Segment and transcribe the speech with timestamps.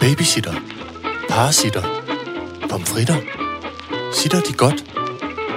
[0.00, 0.54] Babysitter.
[1.28, 1.82] Parasitter.
[2.70, 3.16] Pomfritter.
[4.12, 4.84] Sitter de godt?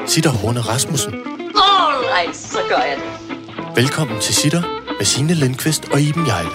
[0.07, 1.13] Sitter Horne Rasmussen.
[1.55, 3.35] Alright, så gør jeg det.
[3.75, 4.61] Velkommen til Sitter
[4.97, 6.49] med Signe Lindqvist og Iben Jejle.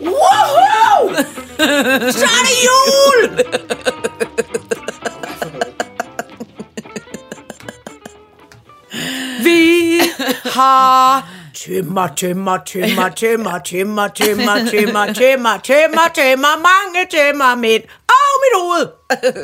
[0.00, 1.14] Woohoo!
[2.12, 3.38] Så er det jul!
[9.44, 10.00] Vi
[10.44, 11.28] har
[11.68, 17.82] tømmer, tømmer, tømmer, tømmer, tømmer, tømmer, tømmer, tømmer, tømmer, tømmer, mange tømmer mænd.
[18.08, 18.88] Og mit hoved!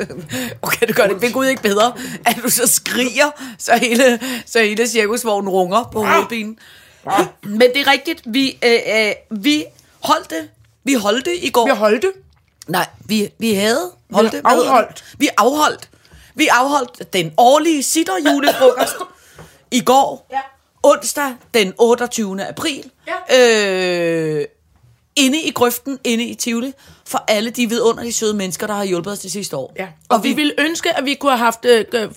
[0.61, 1.93] Okay, du gør det ved Gud ikke bedre,
[2.25, 6.59] at du så skriger, så hele, så hele cirkusvognen runger på hovedbinen.
[7.59, 9.65] Men det er rigtigt, vi, øh, øh, vi
[10.03, 10.49] holdt det.
[10.83, 11.65] Vi holdt det i går.
[11.65, 12.11] Vi holdt det.
[12.67, 14.47] Nej, vi, vi havde holdt Vi det.
[14.49, 14.95] Hedder afholdt.
[14.95, 15.15] det?
[15.17, 15.89] Vi afholdt.
[16.35, 18.95] Vi afholdt den årlige sitter julefrokost
[19.79, 20.27] i går.
[20.31, 20.41] Ja.
[20.85, 22.43] Onsdag den 28.
[22.47, 22.91] april.
[23.39, 24.45] Øh,
[25.15, 26.71] inde i grøften, inde i Tivoli,
[27.07, 29.73] for alle de vidunderlige søde mennesker, der har hjulpet os det sidste år.
[29.79, 29.87] Ja.
[30.09, 32.09] Og vi ville ønske, at vi kunne have haft øh, øh,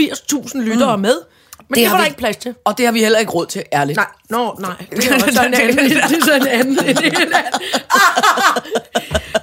[0.00, 1.14] 80.000 lyttere med.
[1.58, 2.54] Men det, det har var der vi- ikke plads til.
[2.64, 3.96] Og det har vi heller ikke råd til, ærligt.
[3.96, 4.70] Nej, nå, nej.
[4.90, 5.86] Det er sådan en anden.
[5.88, 6.76] Det er sådan en anden.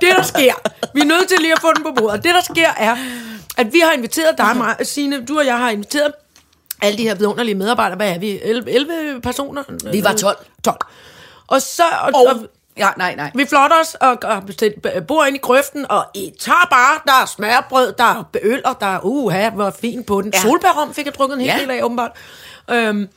[0.02, 0.54] Det, er der sker,
[0.94, 2.24] vi er nødt til lige at få den på bordet.
[2.24, 2.96] Det, der sker, er,
[3.58, 6.12] at vi har inviteret dig, mig, Signe, du og jeg har inviteret
[6.84, 7.96] alle de her vidunderlige medarbejdere.
[7.96, 8.40] Hvad er vi?
[8.42, 9.64] 11, 11 personer?
[9.92, 10.38] Vi var 12.
[10.64, 10.78] 12.
[11.48, 11.84] Og så...
[12.02, 13.32] Og, Og, og, ja, nej, nej.
[13.36, 14.44] vi flotter os og, og
[15.08, 18.76] bor ind i grøften, og I tager bare, der er smørbrød, der er øl, og
[18.80, 20.32] der er, uha, hvor fint på den.
[20.34, 20.40] Ja.
[20.42, 21.60] Solbærrom fik jeg drukket en hel Ja.
[21.62, 22.12] del af, åbenbart.
[22.72, 23.08] Øhm,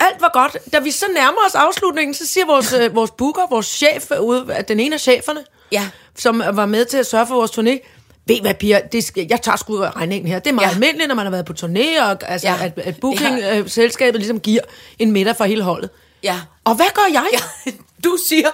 [0.00, 0.56] alt var godt.
[0.72, 4.64] Da vi så nærmer os afslutningen, så siger vores, øh, vores booker, vores chef, ude,
[4.68, 5.40] den ene af cheferne,
[5.72, 5.88] Ja.
[6.16, 7.95] som var med til at sørge for vores turné,
[8.26, 10.38] ved hvad, Pia, det skal, jeg tager sgu regningen her.
[10.38, 10.68] Det er meget ja.
[10.70, 10.74] Ja.
[10.74, 12.54] almindeligt, når man har været på turné, og altså, ja.
[12.54, 12.64] Ja.
[12.64, 14.60] at, at booking-selskabet ligesom giver
[14.98, 15.90] en middag for hele holdet.
[16.22, 16.40] Ja.
[16.64, 17.26] Og hvad gør jeg?
[17.32, 17.72] ja.
[18.04, 18.48] Du siger...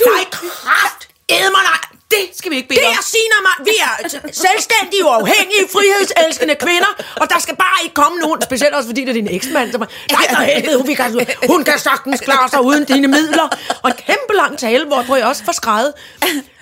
[0.00, 1.08] Du, Nej, kraft!
[1.28, 1.97] Edmer nej!
[2.14, 2.92] Det skal vi ikke bede Det om.
[2.98, 3.56] er Sina mig.
[3.70, 3.94] Vi er
[4.46, 9.08] selvstændige, uafhængige, frihedselskende kvinder, og der skal bare ikke komme nogen, specielt også fordi det
[9.08, 9.88] er din eksmand, nej
[10.34, 13.48] for helvede, hun, kan, hun kan sagtens klare sig uden dine midler.
[13.82, 15.92] Og en kæmpe lang tale, hvor jeg også får skrevet.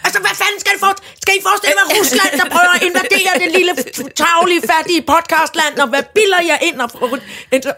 [0.07, 0.93] Altså, hvad fanden skal I, for,
[1.23, 3.73] skal I forestille jer Rusland, der prøver at invadere det lille,
[4.23, 6.81] taglige, fattige podcastland, og hvad bilder jeg ind?
[6.81, 7.11] Og, og,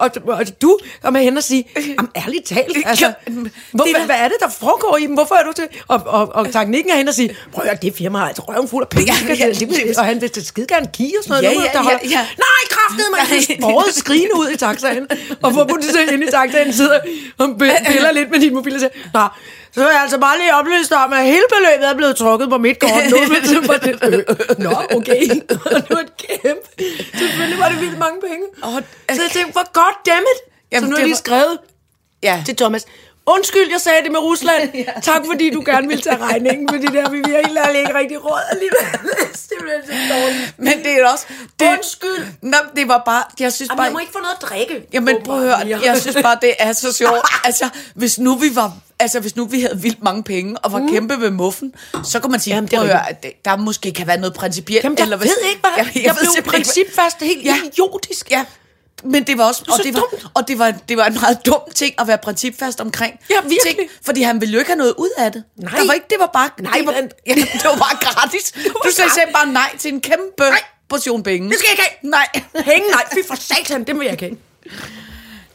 [0.00, 3.12] og, og, og du kommer hen og siger, jamen ærligt talt, altså,
[3.72, 5.14] hvor, Det hvad, hvad er det, der foregår i dem?
[5.14, 5.68] Hvorfor er du til?
[5.88, 8.42] Og, og, og teknikken er hen og sige, prøv at høre, det firma har altså
[8.42, 9.12] røven fuld af penge.
[9.28, 11.54] Ja, ja, og han vil skide gerne give og sådan noget.
[11.54, 12.22] Ja, nu, ja, der ja, holder- ja.
[12.46, 13.20] Nej, kraftede mig.
[13.20, 15.06] Han sprøget skrigende ud i taxaen.
[15.42, 16.98] Og hvor du så inde i taxaen sidder
[17.38, 17.48] og
[17.92, 19.24] piller lidt med din mobil og siger, Nå,
[19.74, 22.58] så er jeg altså bare lige oplyst om, at hele beløbet er blevet trukket på
[22.58, 22.90] mit kort.
[23.10, 24.24] Nu er det det.
[24.28, 25.22] Øh, Nå, okay.
[25.64, 26.68] Og det var et kæmpe.
[27.18, 28.44] Selvfølgelig var det vildt mange penge.
[28.64, 28.72] Åh,
[29.16, 30.38] Så jeg tænkte, for godt dammit.
[30.38, 30.42] Så
[30.72, 31.58] Jamen, nu har det lige skrevet
[32.22, 32.42] Ja.
[32.46, 32.84] til Thomas.
[33.34, 34.70] Undskyld, jeg sagde det med Rusland.
[35.10, 38.40] Tak, fordi du gerne ville tage regningen, fordi der vi helt ærligt ikke rigtig råd
[38.50, 38.84] alligevel.
[39.48, 40.54] Simpelthen så dårligt.
[40.58, 41.26] Men det er også...
[41.60, 42.26] Det, Undskyld.
[42.42, 43.22] Nå, det var bare...
[43.40, 43.84] Jeg synes Jamen, bare...
[43.84, 44.86] jeg må ikke få noget at drikke.
[44.92, 47.20] Jamen prøv at høre, jeg synes bare, det er så sjovt.
[47.44, 48.72] Altså, hvis nu vi var...
[49.00, 50.88] Altså, hvis nu vi havde vildt mange penge og var mm.
[50.90, 51.74] kæmpe med muffen,
[52.04, 54.34] så kan man sige, Jamen, det er høre, at det, der måske kan være noget
[54.34, 54.84] principielt.
[54.84, 55.70] Jamen, jeg eller ved ikke, hvad...
[55.76, 57.56] Jeg, jeg, jeg blev principfast helt Ja.
[57.66, 58.30] idiotisk.
[58.30, 58.44] Ja,
[59.04, 60.24] men det var også, og det var, dumt.
[60.34, 63.14] og det var, det var en meget dum ting at være principfast omkring.
[63.30, 63.60] Ja, virkelig.
[63.76, 65.44] Ting, fordi han ville jo ikke have noget ud af det.
[65.56, 65.78] Nej.
[65.78, 68.52] Der var ikke, det var bare, Nej, det var, men- ja, det var bare gratis.
[68.84, 70.60] Du sagde selv bare nej til en kæmpe Nej.
[70.88, 71.50] portion penge.
[71.50, 72.10] Det skal jeg ikke have.
[72.10, 72.26] Nej.
[72.74, 74.36] Penge, nej, fy for satan, det må jeg ikke have.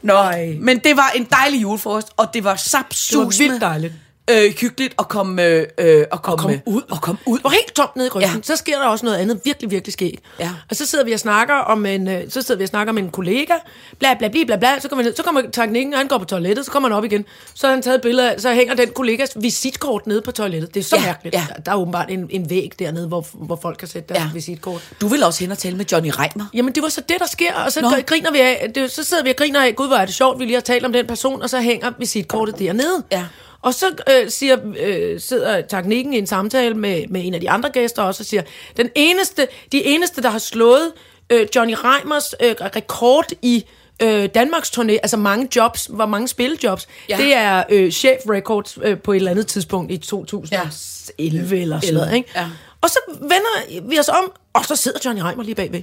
[0.01, 0.23] Nå,
[0.61, 3.25] men det var en dejlig julefrokost, og det var Det sapsusende.
[3.25, 3.93] var vildt dejligt.
[4.31, 6.81] Øh, hyggeligt at komme, øh, øh, at komme, komme ud.
[6.91, 7.39] Og komme ud.
[7.43, 8.41] Og helt tomt nede i grøften, ja.
[8.41, 10.19] Så sker der også noget andet virkelig, virkelig skægt.
[10.39, 10.49] Ja.
[10.69, 12.97] Og så sidder vi og snakker om en, øh, så sidder vi og snakker om
[12.97, 13.53] en kollega,
[13.99, 16.65] bla bla bla bla bla, så kommer, så kommer teknikken, og han går på toilettet,
[16.65, 18.89] så kommer han op igen, så har han taget et billede af, så hænger den
[18.95, 20.73] kollegas visitkort nede på toilettet.
[20.73, 21.35] Det er så Ja, mærkeligt.
[21.35, 21.45] ja.
[21.55, 24.29] Der, der er åbenbart en, en væg dernede, hvor, hvor folk kan sætte deres ja.
[24.33, 24.89] Visitkort.
[25.01, 26.45] Du vil også hen og tale med Johnny Reimer.
[26.53, 27.81] Jamen, det var så det, der sker, og så.
[27.81, 27.89] Nå.
[28.05, 30.39] griner vi af, det, så sidder vi og griner af, gud, hvor er det sjovt,
[30.39, 33.03] vi lige har talt om den person, og så hænger visitkortet dernede.
[33.11, 33.23] Ja.
[33.63, 37.49] Og så øh, siger, øh, sidder teknikken i en samtale med, med en af de
[37.49, 38.41] andre gæster også og siger,
[38.77, 40.91] den eneste, de eneste, der har slået
[41.29, 43.65] øh, Johnny Reimers øh, rekord i
[44.01, 47.17] øh, Danmarks turné, altså mange jobs, hvor mange spillejobs, ja.
[47.17, 47.23] Ja.
[47.23, 51.61] det er øh, chef records øh, på et eller andet tidspunkt i 2011 ja.
[51.61, 52.15] eller sådan noget.
[52.15, 52.29] Ikke?
[52.35, 52.47] Ja.
[52.81, 55.81] Og så vender vi os om, og så sidder Johnny Reimer lige bagved.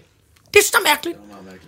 [0.55, 1.19] Det er så mærkeligt.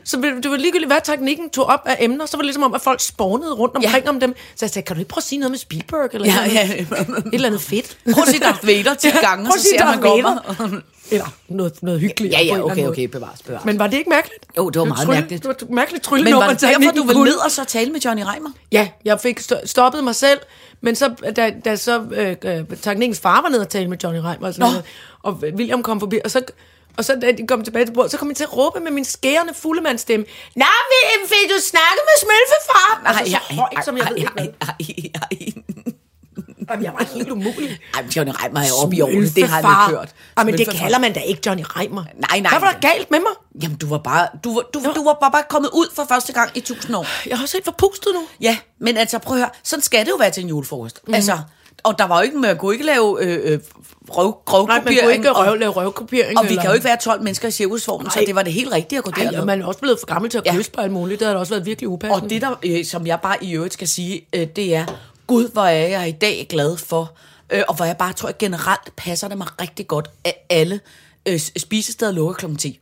[0.05, 2.75] Så det var ligegyldigt, hvad teknikken tog op af emner, så var det ligesom om,
[2.75, 4.11] at folk spawnede rundt omkring ja.
[4.11, 4.34] om dem.
[4.56, 6.11] Så jeg sagde, kan du ikke prøve at sige noget med Spielberg?
[6.12, 6.73] Eller Ja, et, ja.
[6.76, 7.96] eller andet, et eller andet fedt.
[8.12, 10.55] Prøv at sige Darth Vader 10 gange, at så ser man kommer.
[11.11, 12.34] Eller noget, noget hyggeligt.
[12.34, 13.64] Ja, ja, okay, okay, bevares, bevares.
[13.64, 14.44] Men var det ikke mærkeligt?
[14.58, 15.43] Jo, det var meget trylle, mærkeligt.
[15.44, 17.25] Det var mærkeligt trylle Men var det derfor, du ville kunne.
[17.31, 18.50] ned og så tale med Johnny Reimer?
[18.73, 20.38] Ja, jeg fik st- stoppet mig selv,
[20.81, 24.19] men så, da, da så øh, øh, teknikkens far var nede og tale med Johnny
[24.20, 24.84] Reimer og sådan noget,
[25.23, 26.43] og William kom forbi, og så,
[26.98, 28.90] og så da de kom tilbage til bordet, så kom jeg til at råbe med
[28.90, 33.02] min skærende fuldemandstemme, Nej, William, fik du snakket med smølfefar?
[33.06, 34.46] Altså, så højt, som jeg ved ikke hvad.
[34.60, 34.74] ej,
[35.14, 35.52] ej,
[36.70, 37.78] Jamen, jeg var helt umulig.
[37.94, 38.04] ej.
[38.16, 40.14] Johnny Reimer er oppe i årene, det har jeg ikke hørt.
[40.38, 42.04] Jamen, det kalder man da ikke Johnny Reimer.
[42.28, 42.50] Nej, nej.
[42.50, 43.62] Hvad var der galt med mig?
[43.62, 46.32] Jamen, du var bare, du, var- du, du var bare, bare kommet ud for første
[46.32, 47.06] gang i tusind år.
[47.28, 48.22] Jeg har også helt forpustet nu.
[48.40, 51.00] Ja, men altså prøv at høre, sådan skal det jo være til en julefrokost.
[51.08, 51.14] Mm.
[51.14, 51.38] Altså,
[51.84, 53.58] og der var jo ikke, man kunne ikke lave øh, øh,
[54.08, 56.38] røv, Nej, man kunne ikke og- røv, lave røvkopiering.
[56.38, 58.52] Og vi eller- kan jo ikke være 12 mennesker i cirkusvognen, så det var det
[58.52, 59.38] helt rigtige at gå derned.
[59.38, 60.55] og man er også blevet for gammel til at Ja.
[60.56, 61.20] kysse på alt muligt.
[61.20, 62.25] Det har også været virkelig upassende.
[62.25, 64.84] Og det der, øh, som jeg bare i øvrigt skal sige, øh, det er,
[65.26, 67.12] gud, hvor er jeg i dag glad for,
[67.52, 70.81] øh, og hvor jeg bare tror, at generelt passer det mig rigtig godt, at alle
[71.29, 72.56] øh, spisesteder lukker kl.
[72.56, 72.81] 10.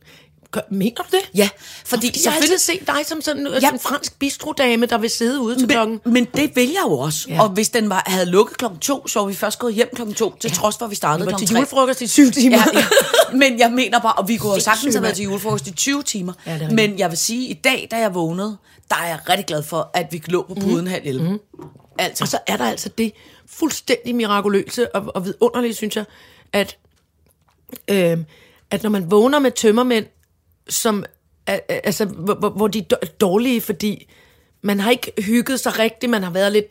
[0.51, 1.19] Gør- Mener du det?
[1.35, 1.49] Ja,
[1.85, 3.71] fordi Jeg har altid set dig som sådan ja.
[3.71, 5.99] en fransk bistrodame, der vil sidde ude til klokken.
[6.03, 7.25] Men, men det vil jeg jo også.
[7.29, 7.33] Ja.
[7.33, 7.41] Ja.
[7.43, 10.15] Og hvis den var, havde lukket klokken to, så var vi først gået hjem klokken
[10.15, 11.59] to, til trods for, at vi startede Det var klokken til tre.
[11.59, 12.57] julefrokost i syv timer.
[12.57, 12.85] Ja, ja.
[13.37, 16.03] Men jeg mener bare, og vi kunne jo sagtens have været til julefrokost i 20
[16.03, 16.33] timer.
[16.45, 18.57] Ja, men jeg vil sige, i dag, da jeg vågnede,
[18.89, 21.29] der er jeg rigtig glad for, at vi lå på puden halv 11.
[21.31, 21.39] Mm.
[21.99, 23.11] Altså, Og så er der altså det
[23.47, 26.05] fuldstændig mirakuløse og, og vidunderlige, synes jeg,
[26.53, 26.77] at,
[27.87, 28.17] øh,
[28.71, 30.05] at når man vågner med tømmermænd,
[30.71, 31.05] som,
[31.69, 34.07] altså, hvor, hvor- de er dår- dårlige, fordi
[34.61, 36.65] man har ikke hygget sig rigtigt, man har været lidt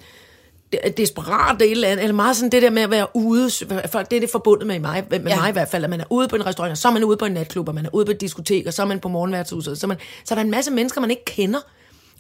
[0.73, 3.50] de- desperat eller, et eller andet, eller meget sådan det der med at være ude,
[3.93, 5.37] for det er det forbundet med mig, med ja.
[5.41, 7.05] Mig i hvert fald, at man er ude på en restaurant, og så er man
[7.05, 9.00] ude på en natklub, og man er ude på et diskotek, og så er man
[9.00, 11.58] på morgenværtshuset, så, man, så er der en masse mennesker, man ikke kender,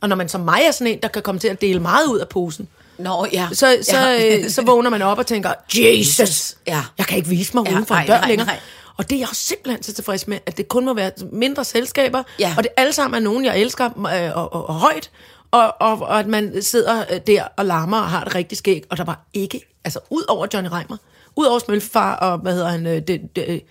[0.00, 2.06] og når man som mig er sådan en, der kan komme til at dele meget
[2.06, 2.68] ud af posen,
[2.98, 3.48] Nå, ja.
[3.52, 4.38] så, så, ja.
[4.38, 6.82] øh, så vågner man op og tænker, Jesus, Ja.
[6.98, 8.46] jeg kan ikke vise mig Ja, uden for nej, dør nej, længere.
[8.46, 8.58] nej.
[9.00, 11.64] Og det er jeg også simpelthen så tilfreds med, at det kun må være mindre
[11.64, 12.54] selskaber, Ja.
[12.56, 15.10] og det alle sammen er nogen, jeg elsker øh, og, og, og højt,
[15.50, 18.84] og, og, og at man sidder øh, der og larmer og har det rigtig skæg,
[18.90, 20.96] og der var ikke, altså ud over Johnny Reimer,
[21.36, 23.62] ud over Smølfefar og, hvad hedder han, øh, det, det,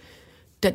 [0.64, 0.74] da,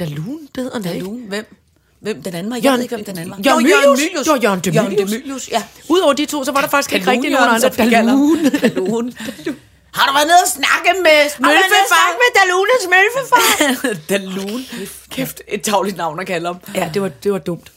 [0.00, 0.82] Dalun, det hedder han?
[0.82, 1.54] Dalun, hvem?
[2.00, 2.56] Hvem den anden var?
[2.56, 3.38] Jeg Jørgen- ved ikke, hvem den anden var.
[3.46, 4.26] Jørgen Jo, Mylius.
[4.28, 5.10] Jo, Jørgen de Jørgen Mylius.
[5.10, 5.62] de Mylius, ja.
[5.88, 8.00] Udover de to, så var der faktisk ikke rigtig nogen Dalun, andre.
[8.00, 8.16] ham.
[8.60, 9.12] Dalun.
[9.14, 9.58] Dalun.
[9.94, 12.06] Har du været nede og snakke med Smølfefar?
[12.22, 13.42] med Dalun og Smølfefar.
[14.10, 14.62] Dalun.
[15.10, 16.56] Kæft, et tavligt navn at kalde ham.
[16.74, 17.72] Ja, det var, det var dumt.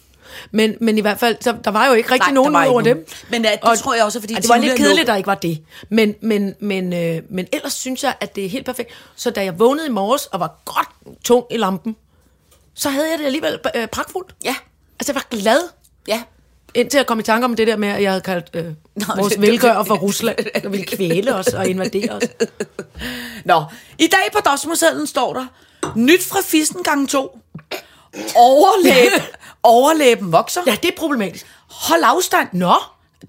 [0.52, 3.08] Men, men i hvert fald, så, der var jo ikke rigtig Nej, nogen over dem.
[3.30, 5.08] Men, ja, det tror jeg også fordi Ja, det var lidt kedeligt, lukket.
[5.08, 5.64] der ikke var det.
[5.90, 8.90] Men, men, men, øh, men ellers synes jeg, at det er helt perfekt.
[9.16, 10.88] Så da jeg vågnede i morges og var godt
[11.24, 11.96] tung i lampen,
[12.76, 14.36] så havde jeg det alligevel øh, pragtfuldt.
[14.46, 14.56] Ja,
[15.00, 15.60] Altså, jeg var glad,
[16.08, 16.22] ja.
[16.76, 18.66] Indtil jeg kom i tanke om det der med, at jeg havde kaldt øh,
[19.18, 22.24] vores det- velgører for Rusland, der ville kvæle os og invadere os.
[23.46, 23.64] Nå,
[24.00, 25.46] i dag på dosmersedlen står der,
[25.96, 27.40] nyt fra fissen gang 2.
[28.36, 29.12] Overlæb,
[29.64, 30.62] overlæben vokser.
[30.68, 31.46] Ja, det er problematisk.
[31.68, 32.48] Hold afstand.
[32.54, 32.74] Nå,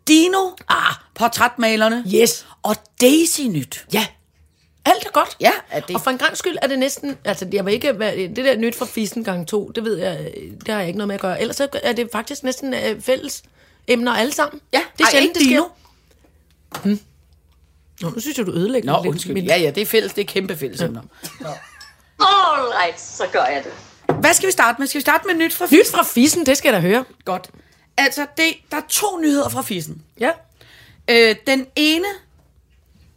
[0.08, 0.50] Dino.
[0.68, 2.04] Ah, portrætmalerne.
[2.14, 2.46] yes.
[2.62, 3.84] Og Daisy nyt.
[3.92, 4.06] Ja,
[4.84, 5.36] alt er godt.
[5.40, 7.92] Ja, er det- Og for en gang skyld er det næsten, altså jeg vil ikke,
[8.28, 11.08] det der nyt fra Fissen gang 2, det ved jeg, det har jeg ikke noget
[11.08, 11.40] med at gøre.
[11.40, 13.42] Ellers er det faktisk næsten øh, fælles
[13.86, 14.60] emner alle sammen.
[14.72, 16.80] Ja, det er ej, sjældent, det ikke sker.
[16.82, 17.00] Hmm.
[18.00, 19.32] Nå, nu synes jeg, du ødelægger Nå, lidt undskyld.
[19.34, 20.12] mit- Ja, ja, det er fælles.
[20.12, 21.02] Det er kæmpe fælles emner.
[22.20, 23.72] All right, så gør jeg det.
[24.20, 24.86] Hvad skal vi starte med?
[24.86, 25.78] Skal vi starte med nyt fra fissen?
[25.78, 27.04] Nyt fra Fissen, det skal jeg da høre.
[27.24, 27.50] Godt.
[27.96, 30.02] Altså, det, der er to nyheder fra fissen.
[30.20, 30.30] Ja.
[31.10, 32.06] Øh, den ene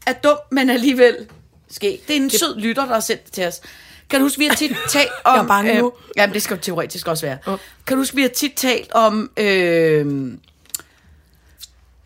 [0.07, 1.27] er dum, men alligevel
[1.71, 2.01] skæg.
[2.07, 2.39] Det er en det...
[2.39, 3.61] sød lytter, der har sendt det til os.
[4.09, 5.35] Kan du huske, vi har tit talt om...
[5.35, 5.87] Jeg er bange nu.
[5.87, 7.37] Øh, jamen, det skal jo teoretisk også være.
[7.47, 7.57] Oh.
[7.87, 10.05] Kan du huske, vi har tit talt om øh,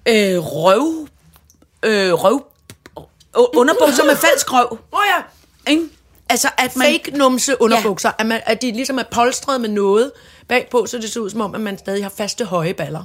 [0.05, 1.07] øh, røv...
[1.85, 2.45] Øh, røv...
[2.97, 3.03] Øh,
[3.55, 4.67] underbukser med falsk røv.
[4.71, 5.21] Åh oh, ja.
[5.71, 5.83] Ikke?
[6.29, 6.87] Altså, at man...
[6.87, 8.13] Fake numse underbukser, ja.
[8.19, 10.11] at, man, at de ligesom er polstret med noget
[10.47, 13.03] bagpå, så det ser ud som om, at man stadig har faste høje baller.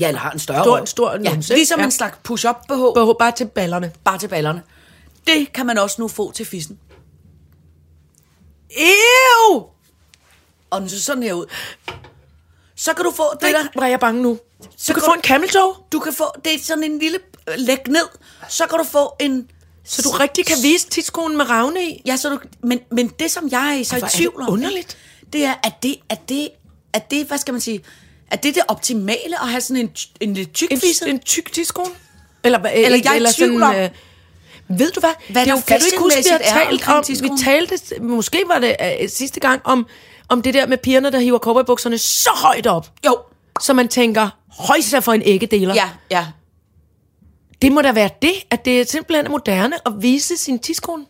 [0.00, 0.86] Ja, eller har en større Stor- røv.
[0.86, 1.84] stor ja, numse, Ligesom ja.
[1.84, 3.92] en slags push-up BH, Bare bare til ballerne.
[4.04, 4.62] bare til ballerne.
[5.26, 6.78] Det kan man også nu få til fissen.
[8.70, 9.62] Ew!
[10.70, 11.46] Og den ser sådan her ud.
[12.76, 13.80] Så kan du få det der...
[13.80, 14.38] var jeg bange nu.
[14.76, 16.24] Så du kan kan få du- en camel toe, Du kan få...
[16.44, 17.18] Det er sådan en lille...
[17.48, 18.08] øh, Læg ned.
[18.48, 19.50] Så kan du få en...
[19.84, 22.02] så du rigtig kan vise tidskonen med ravne i.
[22.06, 22.38] Ja, så du...
[22.62, 24.52] Men, men det, som jeg er så i er det tvivl om...
[24.52, 24.96] underligt.
[25.32, 25.96] Det er, at det...
[26.08, 26.48] At det,
[26.92, 27.84] at det, hvad skal man sige...
[28.30, 31.52] At det er det optimale at have sådan en, en lidt tyk En, en tyk
[31.52, 31.90] tidskone?
[32.44, 33.90] Eller, hvad- Eller jeg er i eller tvivl om- øh,
[34.78, 35.10] ved du hvad?
[35.30, 38.42] Hvad det er jo, kan du ikke huske, vi har talt om, vi talte, måske
[38.46, 39.86] var det øh, sidste gang, om,
[40.28, 43.18] om det der med pigerne, der hiver cowboybukserne så højt op, Jo.
[43.60, 45.74] så man tænker, højst for en æggedeler.
[45.74, 46.26] Ja, ja.
[47.62, 51.04] Det må da være det, at det er simpelthen er moderne at vise sin tidskone.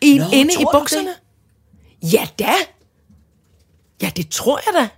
[0.00, 1.08] I, Nå, inde i bukserne.
[1.08, 2.12] det?
[2.12, 2.52] Ja da.
[4.02, 4.88] Ja, det tror jeg da.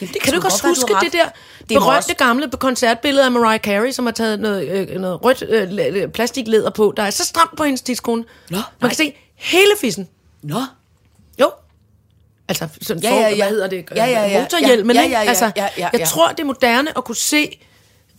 [0.00, 1.24] Jamen, det Kan du ikke også huske det der
[1.58, 5.42] Det berømte også- gamle koncertbillede af Mariah Carey, som har taget noget, øh, noget rødt
[5.48, 8.24] øh, la- plastiklæder på, der er så stramt på hendes tidskone.
[8.50, 8.88] Nå, Man nej.
[8.90, 10.08] kan se hele fissen.
[10.42, 10.60] Nå,
[11.40, 11.50] Jo.
[12.48, 13.34] Altså, sådan Ja, for, ja, ja.
[13.36, 13.84] hvad hedder det?
[13.96, 14.40] Ja, ja, ja.
[14.40, 16.04] Motorhjelmen, Ja, ja, ja, ja, altså, ja, ja, jeg ja.
[16.06, 17.58] tror, det er moderne at kunne se...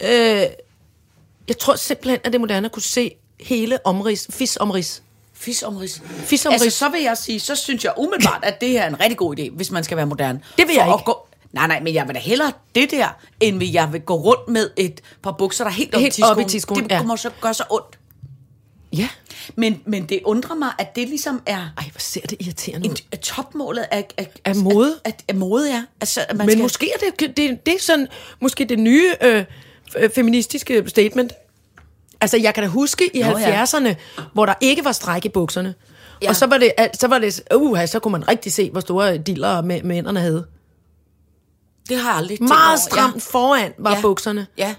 [0.03, 0.09] Øh,
[1.47, 5.01] jeg tror simpelthen, at det er moderne at kunne se hele omrids, fisomrids.
[5.33, 6.01] fisomrids.
[6.25, 6.61] Fisomrids.
[6.63, 9.17] Altså, så vil jeg sige, så synes jeg umiddelbart, at det her er en rigtig
[9.17, 10.41] god idé, hvis man skal være moderne.
[10.57, 11.05] Det vil For jeg at ikke.
[11.05, 13.07] Gå, nej, nej, men jeg vil da hellere det der,
[13.39, 16.43] end jeg vil gå rundt med et par bukser, der er helt, Helt op i
[16.43, 17.03] tidskolen, Det ja.
[17.03, 17.99] må så gøre så ondt.
[18.93, 19.09] Ja.
[19.55, 22.95] Men, men det undrer mig, at det ligesom er Ej, hvor ser det irriterende ud.
[22.95, 24.93] en, at topmålet af, af, Af mode?
[25.05, 25.83] Af, af, af mode, ja.
[26.01, 28.07] Altså, at man Men skal, måske er det, det, det er sådan,
[28.39, 29.45] måske det nye øh,
[29.95, 31.33] f- feministiske statement.
[32.21, 33.63] Altså, jeg kan da huske i Nå, ja.
[33.63, 33.93] 70'erne,
[34.33, 35.75] hvor der ikke var stræk i bukserne.
[36.21, 36.25] Ja.
[36.25, 36.29] Ja.
[36.29, 39.17] Og så var det, så var det, uh, så kunne man rigtig se, hvor store
[39.17, 40.45] diller mæ- mændene havde.
[41.89, 42.77] Det har jeg aldrig tænkt Meget over.
[42.77, 44.01] stramt foran var Ja.
[44.01, 44.47] bukserne.
[44.57, 44.75] Ja.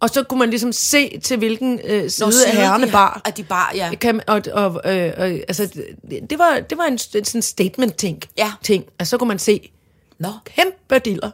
[0.00, 3.20] Og så kunne man ligesom se til hvilken øh, side Nå, af herrene de, bar.
[3.24, 3.90] At de bar, ja.
[4.00, 5.66] Kan, og, og, øh, og, altså,
[6.10, 8.22] det, det var, det var en sådan statement-ting.
[8.38, 8.52] Ja.
[8.62, 8.84] Ting.
[8.98, 9.70] Altså, så kunne man se
[10.18, 10.28] Nå.
[10.44, 11.30] kæmpe diller.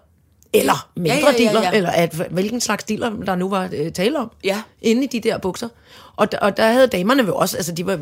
[0.52, 1.70] Eller mindre ja, ja, diller, ja.
[1.72, 4.30] eller at, hvilken slags diller, der nu var øh, tale om.
[4.44, 4.62] Ja.
[4.82, 5.68] Inde i de der bukser.
[6.16, 7.96] Og, og der havde damerne jo også, altså de var,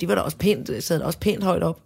[0.00, 1.78] de var da også pænt, sad også pænt højt op.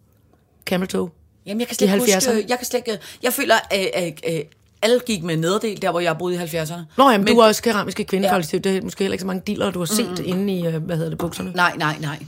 [0.66, 1.10] Camel toe.
[1.46, 2.44] Jamen, jeg kan slet ikke huske, 70'erne.
[2.48, 3.90] jeg kan slet ikke, jeg føler, at,
[4.24, 4.46] at
[4.82, 6.74] alle gik med nederdel, der hvor jeg boede i 70'erne.
[6.96, 8.60] Nå, jamen, men, du er også keramiske kvindekollektiv.
[8.64, 8.70] Ja.
[8.70, 10.24] Det er måske heller ikke så mange diller, du har set mm.
[10.24, 11.52] inde i, øh, hvad hedder det, bukserne.
[11.54, 12.18] Nej, nej, nej.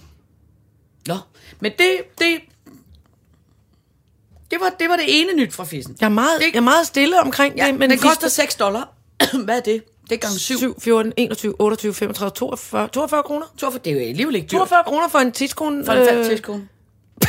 [1.07, 1.17] Nå,
[1.61, 2.39] men det, det,
[4.51, 5.97] det var, det var det ene nyt fra fissen.
[6.01, 7.75] Jeg er meget, Det- jeg er meget stille omkring Ja, det.
[7.79, 8.89] men den fisk- koster 6 dollar.
[9.45, 9.83] Hvad er det?
[10.11, 10.57] Det er gange 7.
[10.59, 13.47] 7, 14, 21, 28, 35, 42, 42 kroner.
[13.61, 14.51] Det er jo alligevel ikke dyrt.
[14.51, 15.85] 42 kroner for en tidskone.
[15.85, 16.69] For en fald tidskone.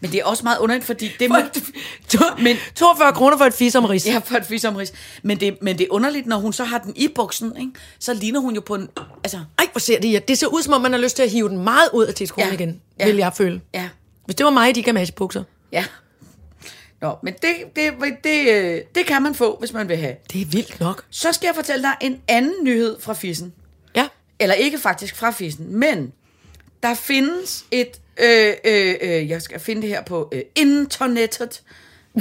[0.00, 1.36] Men det er også meget underligt, fordi det må...
[2.38, 4.06] Men 42 kroner for et fis om ris.
[4.06, 4.92] Ja, for et fisomris.
[5.22, 7.70] Men det, men det er underligt, når hun så har den i buksen, ikke?
[7.98, 8.88] så ligner hun jo på en...
[9.24, 10.18] Altså, Ej, hvor ser det ja.
[10.28, 12.14] Det ser ud, som om man har lyst til at hive den meget ud af
[12.14, 12.54] tidskonen Ja.
[12.54, 13.06] igen, Ja.
[13.06, 13.60] vil jeg føle.
[13.74, 13.88] ja,
[14.24, 15.42] Hvis det var mig i de gamasjebukser.
[15.72, 15.84] ja.
[17.00, 17.92] Nå, men det, det,
[18.24, 20.14] det, øh, det kan man få, hvis man vil have.
[20.32, 21.04] Det er vildt nok.
[21.10, 23.52] Så skal jeg fortælle dig en anden nyhed fra Fissen.
[23.96, 24.08] Ja.
[24.40, 26.12] Eller ikke faktisk fra Fissen, men
[26.84, 28.00] der findes et...
[28.20, 31.62] Øh, øh, øh, jeg skal finde det her på øh, internettet.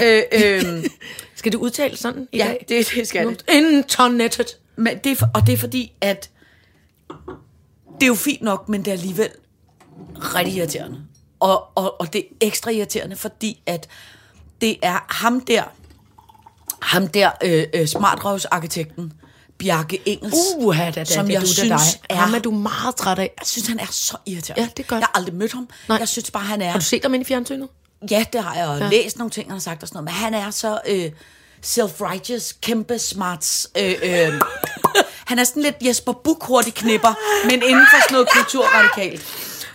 [0.03, 0.63] Øh, øh,
[1.36, 2.65] Skal det udtales sådan i ja, dag?
[2.70, 3.46] det, det skal det.
[3.50, 4.58] Internettet.
[4.75, 6.29] Men det er for, og det er fordi, at
[7.93, 9.29] det er jo fint nok, men det er alligevel
[10.15, 11.01] rigtig irriterende.
[11.39, 13.89] Og, og, og det er ekstra irriterende, fordi at
[14.62, 15.63] det er ham der,
[16.82, 19.13] ham der øh, øh, smartrøvsarkitekten,
[19.63, 22.00] Bjarke Engels, Uha, da, da, som det jeg du, synes dig.
[22.10, 23.32] er, Ham er du meget træt af.
[23.39, 24.62] jeg synes, han er så irriterende.
[24.62, 25.00] Ja, det godt.
[25.00, 25.70] Jeg har aldrig mødt ham.
[25.89, 25.98] Nej.
[25.98, 26.70] Jeg synes bare, han er...
[26.72, 27.67] Har du set ham inde i fjernsynet?
[28.12, 28.89] Ja, det har jeg, og ja.
[28.89, 31.12] Læst nogle ting, han har sagt og sådan noget, men han er så øh,
[31.65, 33.67] self-righteous, kæmpe smarts.
[33.77, 34.34] Øh, øh,
[35.29, 37.13] han er sådan lidt Jesper Buch hurtig knipper,
[37.46, 39.25] men inden for sådan noget kulturradikalt.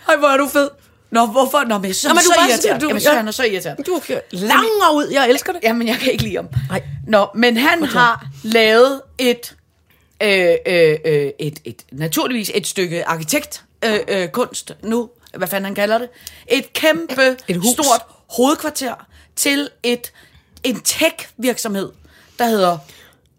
[0.09, 0.69] Ej, hvor er du fed.
[1.11, 1.63] Nå, hvorfor?
[1.67, 2.81] Nå, men jeg synes, Nå, men er du så er irriterende.
[2.85, 3.15] du- Jamen, så ja.
[3.17, 3.83] han er så irriterende.
[3.83, 5.07] Du er langer ud.
[5.11, 5.61] Jeg elsker det.
[5.63, 6.47] Jamen, jeg kan ikke lide ham.
[6.69, 6.83] Nej.
[7.07, 9.55] Nå, men han har lavet et,
[10.23, 15.65] øh, øh, øh, et, et, naturligvis et stykke arkitekt øh, øh, kunst nu, hvad fanden
[15.65, 16.09] han kalder det,
[16.47, 17.73] et kæmpe, Et hus.
[17.73, 20.13] stort hovedkvarter til et,
[20.63, 21.91] en tech-virksomhed,
[22.39, 22.77] der hedder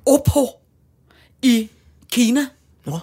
[0.06, 0.46] Oppo
[1.42, 1.70] i
[2.10, 2.46] Kina.
[2.84, 2.98] Nå.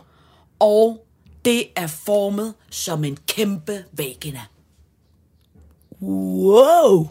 [0.60, 1.06] Og
[1.46, 4.42] det er formet som en kæmpe vagina.
[6.02, 7.08] Wow.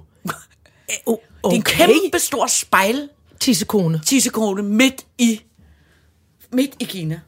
[1.06, 3.08] Oh, Det er en kæmpe stor spejl
[3.40, 4.00] tissekone.
[4.06, 5.40] tissekone midt i
[6.52, 7.20] midt i Kina.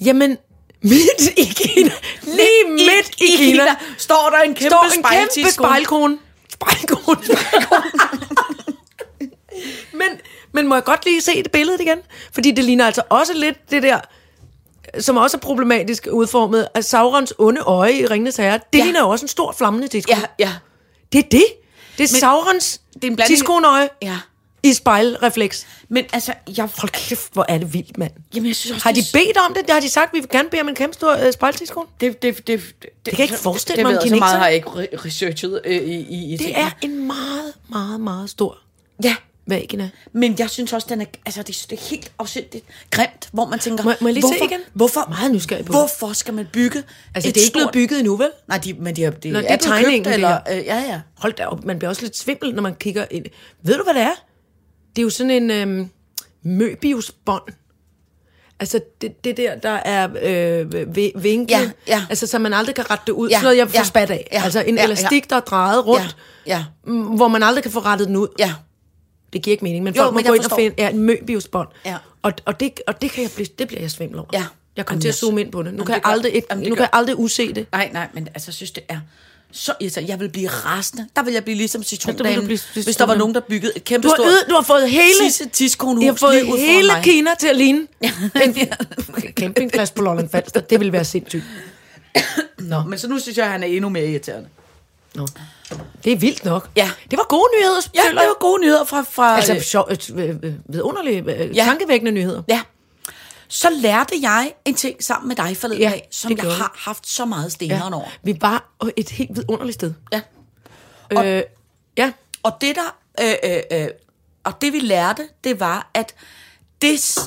[0.00, 0.38] Jamen,
[0.82, 1.90] midt i Kina.
[2.22, 3.76] Lige midt i, Kina.
[3.98, 6.18] står der en kæmpe står en kæmpe spejlkone.
[6.48, 7.20] Spejlkone.
[9.92, 10.08] men,
[10.52, 11.98] men må jeg godt lige se det billede igen?
[12.32, 14.00] Fordi det ligner altså også lidt det der,
[15.00, 18.60] som også er problematisk udformet, af Saurons onde øje i Ringnes Herre.
[18.72, 18.84] Det Ja.
[18.84, 20.20] ligner også en stor flammende tidskone.
[20.38, 20.52] Ja, ja.
[21.12, 21.44] Det er det.
[21.98, 23.28] Det er Saurons det er en blanding-
[24.02, 24.18] Ja.
[24.62, 25.66] I spejlrefleks.
[25.88, 28.12] Men altså, jeg, Hold kæft, hvor er det vildt, mand.
[28.34, 29.70] jamen, jeg synes også, Har de det, bedt om det?
[29.70, 31.86] Har de sagt, at vi vil gerne bede om en kæmpe stor øh, spejltidskone?
[32.00, 34.38] det, det, det, det, det, kan jeg ikke forestille det, mig, det jeg, så meget
[34.38, 36.58] har jeg ikke re- researchet øh, i, i, i Det tingene.
[36.58, 38.58] er en meget, meget, meget stor
[39.04, 39.16] Ja,
[39.46, 39.90] vagina.
[40.12, 43.58] men jeg synes også, den er, altså, det, det er helt afsindigt grimt, hvor man
[43.58, 44.60] tænker, Må- må jeg lige se hvorfor, igen?
[44.72, 45.80] Hvorfor, Meget nysgerrig på det.
[45.80, 46.82] hvorfor skal man bygge
[47.14, 48.30] Altså, et det er ikke stort, blevet bygget endnu, vel?
[48.48, 50.56] Nej, de, men de, har- de Nå, er, det er tegningen, købt, det eller, øh,
[50.56, 51.00] ja, ja.
[51.18, 53.24] Hold da op, man bliver også lidt svimmel, når man kigger ind.
[53.62, 54.24] Ved du, hvad det er?
[54.96, 55.90] Det er jo sådan en øhm,
[56.44, 57.52] Möbius-bånd.
[58.60, 62.06] Altså det, det der, der er øh, vi- vinkel, Ja, ja.
[62.10, 64.10] altså så man aldrig kan rette det ud, Ja, sådan noget jeg får ja, spat
[64.10, 64.28] af.
[64.32, 67.72] ja, altså en ja, elastik, der er drejet rundt, Ja, mm, hvor man aldrig kan
[67.72, 68.28] få rettet den ud.
[68.38, 68.54] ja.
[69.32, 70.98] Det giver ikke mening, men Jo, folk må men gå ind og finde ja, en
[70.98, 71.68] møbiusbånd.
[71.84, 71.96] Ja.
[72.22, 74.28] Og, og, det, og det, kan jeg blive, det bliver jeg svimmel over.
[74.32, 74.44] Ja.
[74.76, 75.66] Jeg kommer til at zoome ind på det.
[75.66, 77.52] Nu Jamen, kan det jeg aldrig, et, Jamen, det nu gør- kan jeg aldrig use
[77.54, 77.66] det.
[77.72, 79.00] Nej, nej, men altså, jeg synes, det er
[79.52, 80.10] så irriterende.
[80.10, 81.06] Jeg vil blive rasende.
[81.16, 84.02] Der vil jeg blive ligesom Ja, blive hvis der var nogen, der byggede et kæmpe
[84.02, 87.02] Du har, stort øget, du har fået hele, tisse tiskonehus I har fået hele mig.
[87.04, 87.86] Kina til at ligne
[88.44, 88.54] en
[89.32, 90.60] campingplads på Lolland Falster.
[90.60, 91.44] Det ville være sindssygt.
[92.58, 94.48] Nå, men så nu synes jeg, at han er endnu mere irriterende.
[95.14, 95.26] Nå.
[96.04, 96.68] Det er vildt nok.
[96.76, 96.90] Ja.
[97.10, 99.04] Det var gode nyheder, Ja, det var gode nyheder fra...
[99.12, 101.64] fra Altså, øh, sjov, øh, øh, vidunderlige, øh, Ja.
[101.64, 102.42] tankevækkende nyheder.
[102.48, 102.60] ja.
[103.52, 107.08] Så lærte jeg en ting sammen med dig forleden Ja, dag, som jeg har haft
[107.08, 108.08] så meget steneren over.
[108.22, 109.94] Vi var et helt vidunderligt sted.
[110.12, 110.20] Ja.
[111.16, 111.42] Og, øh,
[111.96, 113.34] ja, Og det der, øh,
[113.72, 113.88] øh, øh,
[114.44, 116.14] og det vi lærte, det var, at
[116.82, 117.18] det,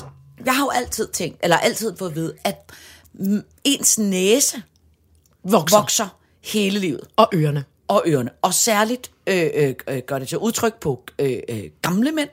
[0.44, 2.72] jeg har jo altid tænkt, eller altid fået at vide, at
[3.64, 4.62] ens næse
[5.44, 5.78] vokser.
[5.78, 6.08] vokser
[6.44, 7.00] hele livet.
[7.16, 7.64] Og ørerne.
[7.88, 8.30] Og ørerne.
[8.42, 12.28] Og særligt øh, øh, øh, gør det til udtryk på øh, øh, gamle mænd.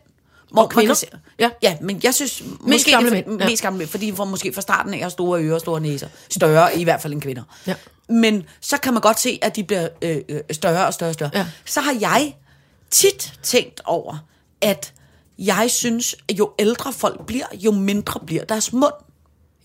[0.54, 0.88] Hvor kvinder.
[0.88, 1.08] kan se-
[1.40, 1.50] Ja.
[1.62, 2.44] ja, men jeg synes...
[2.60, 3.48] Måske gamle det er for- mænd, ja.
[3.50, 6.08] Mest gamle mænd, fordi får måske fra starten af har store ører og store næser.
[6.30, 7.44] Større i hvert fald end kvinder.
[7.68, 7.76] Ja.
[8.10, 11.14] Men så kan man godt se, at de bliver øh, øh, større og større og
[11.14, 11.32] større.
[11.34, 11.46] Ja.
[11.66, 12.36] Så har jeg
[12.90, 14.18] tit tænkt over,
[14.62, 14.94] at
[15.40, 18.94] jeg synes, at jo ældre folk bliver, jo mindre bliver deres mund.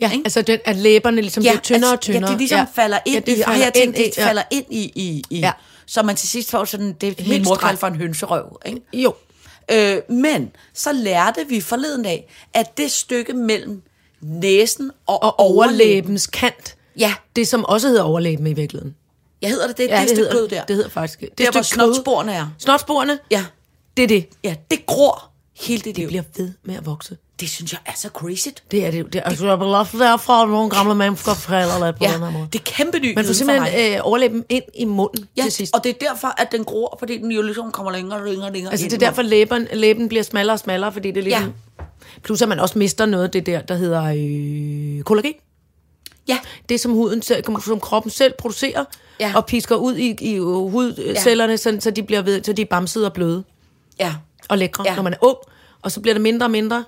[0.01, 0.23] Ja, Ikke?
[0.25, 2.23] altså den, at læberne ligesom ja, bliver tyndere og altså, tyndere.
[2.25, 2.67] Ja, det ligesom ja.
[2.83, 4.27] falder ind ja, i, og jeg tænkte, det ja.
[4.27, 5.53] falder ind i, i, i Ja.
[5.87, 7.67] så man til sidst får sådan, det min Helt mor streg.
[7.69, 8.61] kaldte for en hønserøv.
[8.67, 8.81] Ikke?
[8.93, 9.15] Jo,
[9.71, 13.83] Øh, men så lærte vi forleden af, at det stykke mellem
[14.21, 16.77] næsen og, og overlæbens kant.
[16.99, 18.95] Ja, Det, som også hedder overlæben i virkeligheden.
[19.43, 20.65] jeg hedder det, det, Ja, det, det stykke hedder, kød der.
[20.65, 21.21] Det hedder faktisk...
[21.21, 21.95] Det der, hvor stykke kød.
[21.95, 22.47] snotsporene er.
[22.59, 23.19] Snotsporene?
[23.31, 23.45] Ja,
[23.97, 24.29] Det er det.
[24.45, 26.09] ja, det gror hele det, liv.
[26.09, 27.17] bliver ved med at vokse.
[27.41, 28.49] Det synes jeg er så crazy.
[28.71, 29.13] Det er det.
[29.13, 32.25] det altså, jeg vil også derfra, at nogle gamle mennesker fortæller lidt på den her
[32.27, 32.49] Ja, måde.
[32.53, 35.75] det er kæmpe ny Man får simpelthen øh, overlæben ind i munden Ja, til sidst.
[35.75, 38.47] og det er derfor, at den gror, fordi den jo ligesom kommer længere og længere
[38.49, 41.23] og længere Altså det er derfor, læben, læben bliver smallere og smallere, fordi det er
[41.25, 41.43] ligesom...
[41.79, 41.85] Ja.
[42.23, 44.05] Plus at man også mister noget af det der, der hedder
[44.99, 45.35] øh, kollagen.
[46.29, 48.85] Ja, Det, som, huden som kroppen selv producerer,
[49.21, 49.33] Ja.
[49.37, 51.57] og pisker ud i, i øh, hudcellerne, ja.
[51.57, 53.45] så, så de bliver ved, så de er bamsede og bløde
[54.01, 54.15] ja,
[54.49, 54.91] og lækre, Ja.
[54.91, 54.97] ja.
[54.97, 55.37] når man er ung.
[55.83, 56.85] Og så bliver det mindre og mindre.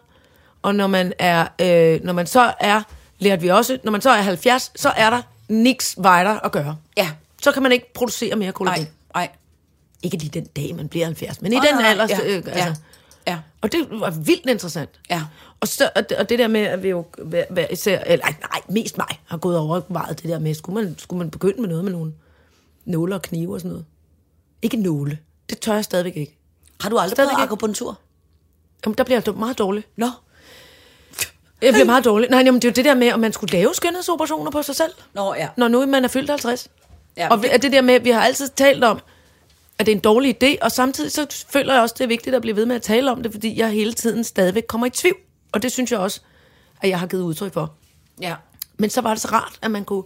[0.62, 2.82] Og når man er, øh, når man så er,
[3.18, 6.76] lærte vi også, når man så er 70, så er der niks vejder at gøre.
[6.96, 7.10] ja.
[7.42, 8.82] Så kan man ikke producere mere kollagen.
[8.82, 9.28] Nej, nej.
[10.02, 12.06] Ikke lige den dag, man bliver 70, men i den nej, alder.
[12.10, 12.52] ja, øh, altså.
[12.56, 12.74] ja,
[13.26, 13.38] ja.
[13.60, 14.90] Og det var vildt interessant.
[15.10, 15.22] Ja.
[15.60, 18.34] Og, så, og, det, og det der med, at vi jo hver, især, eller ej,
[18.40, 21.60] nej, mest mig, har gået over meget det der med, skulle man, skulle man begynde
[21.60, 22.12] med noget med nogle
[22.84, 23.84] nåle og knive og sådan noget?
[24.62, 25.18] Ikke nåle.
[25.50, 26.38] Det tør jeg stadigvæk ikke.
[26.80, 27.98] Har du aldrig Stadigvæk prøvet akupunktur?
[28.86, 29.84] Jamen, der bliver jeg meget dårlig.
[29.96, 30.10] Nå.
[31.62, 32.30] Jeg bliver meget dårlig.
[32.30, 34.76] Nej, jamen, det er jo det der med, om man skulle lave skønhedsoperationer på sig
[34.76, 35.48] selv, Nå, ja.
[35.56, 36.68] når nu man er fyldt 50.
[37.16, 39.00] Ja, og det- det, der med, at vi har altid talt om,
[39.78, 42.36] at det er en dårlig idé, og samtidig så føler jeg også, det er vigtigt
[42.36, 44.90] at blive ved med at tale om det, fordi jeg hele tiden stadigvæk kommer i
[44.90, 45.16] tvivl.
[45.52, 46.20] Og det synes jeg også,
[46.82, 47.72] at jeg har givet udtryk for.
[48.20, 48.34] Ja.
[48.78, 50.02] Men så var det så rart, at man kunne...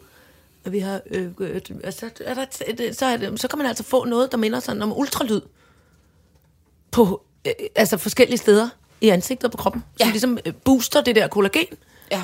[0.65, 3.67] At vi har, øh, øh, altså, er der, et- så, er det, så kan man
[3.69, 5.41] altså få noget, der minder sådan om ultralyd
[6.91, 8.69] på øh, altså forskellige steder
[9.05, 9.85] i ansigtet og på kroppen.
[10.01, 10.05] Ja.
[10.05, 10.07] Ja.
[10.07, 11.67] Som ligesom øh, booster det der kollagen.
[12.11, 12.23] Ja.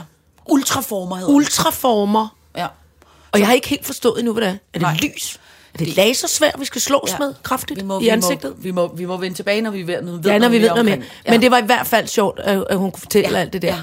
[0.49, 1.33] Ultraformer hedder.
[1.33, 2.37] Ultraformer.
[2.57, 2.67] Ja.
[3.33, 4.53] Og jeg har ikke helt forstået endnu, hvad det er.
[4.55, 4.97] Er det Nej.
[5.03, 5.41] lys?
[5.75, 7.19] Er det lasersvær, vi skal slås Ja.
[7.19, 8.51] med kraftigt vi må, i vi ansigtet?
[8.57, 10.49] Må, vi, må, vi må vende tilbage, når vi ved, når vi ved ja, når
[10.49, 10.95] vi ved noget mere.
[10.95, 11.13] omkring.
[11.29, 13.63] Men det var i hvert fald sjovt, at, at hun kunne fortælle Ja, alt det
[13.63, 13.77] der.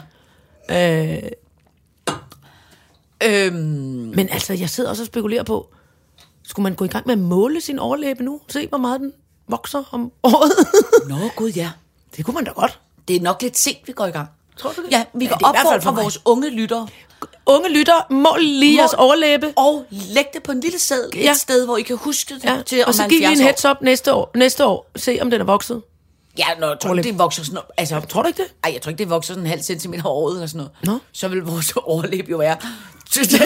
[0.69, 1.15] ja.
[1.15, 1.23] Øh,
[3.23, 3.55] Øhm,
[4.15, 5.67] men altså, jeg sidder også og spekulerer på,
[6.43, 8.41] skulle man gå i gang med at måle sin overlæbe nu?
[8.49, 9.13] Se, hvor meget den
[9.47, 10.51] vokser om året?
[11.09, 11.69] Nå, gud ja.
[12.17, 12.79] det kunne man da godt.
[13.07, 14.27] Det er nok lidt sent, vi går i gang.
[14.59, 14.91] Tror du det?
[14.91, 16.87] Ja, vi Ja, kan opfordre vores unge lyttere
[17.45, 19.53] Unge lytter, mål lige Mål- jeres overlæbe.
[19.55, 21.31] og læg det på en lille sæd Ja.
[21.31, 22.61] et sted, hvor I kan huske det Ja.
[22.65, 23.67] til om Og så giv lige en 70 år.
[23.69, 24.89] heads up næste år, næste år.
[24.95, 25.81] Se, om den er vokset.
[26.37, 27.03] Ja, når jeg tror, Overlæb.
[27.05, 27.67] det vokser sådan noget.
[27.77, 28.51] Altså, Tror du ikke det?
[28.63, 30.71] Ej, jeg tror ikke, det vokser sådan en halv centimeter over året eller sådan noget.
[30.83, 30.97] Nå.
[31.11, 32.51] Så vil vores overlæb jo være...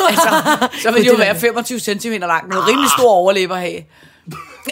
[0.09, 2.47] altså, så vil det jo være 25 cm lang.
[2.49, 3.81] Noget rimelig stor overlæb at have.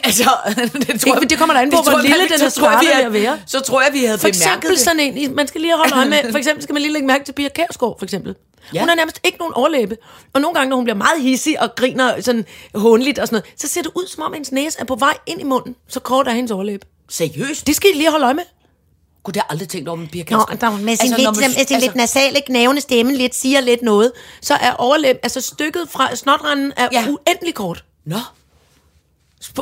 [0.03, 0.23] Altså,
[0.87, 2.85] det, tror, Ikke, det kommer da an på, hvor lille den er tror jeg, vi
[2.85, 3.39] startet at være.
[3.47, 4.79] Så tror jeg, vi havde For eksempel det.
[4.79, 7.25] sådan en, man skal lige holde øje med, for eksempel skal man lige lægge mærke
[7.25, 8.35] til Pia Kærsgaard, for eksempel.
[8.73, 8.79] Ja.
[8.79, 9.97] Hun har nærmest ikke nogen overlæbe.
[10.33, 13.61] Og nogle gange, når hun bliver meget hissig og griner sådan hånligt og sådan noget,
[13.61, 15.75] så ser det ud, som om hendes næse er på vej ind i munden.
[15.87, 16.85] Så kort er hendes overlæbe.
[17.09, 17.67] Seriøst?
[17.67, 18.43] Det skal I lige holde øje med.
[19.23, 21.35] Gud, det har aldrig tænkt over med Pia Nå, der, med sin Altså, lidt, man-
[21.35, 25.41] med sin altså- lidt nasale, knævende stemme, lidt siger lidt noget, så er overlæb, altså
[25.41, 27.05] stykket fra snotranden er Ja.
[27.07, 28.15] uendelig kort Nå,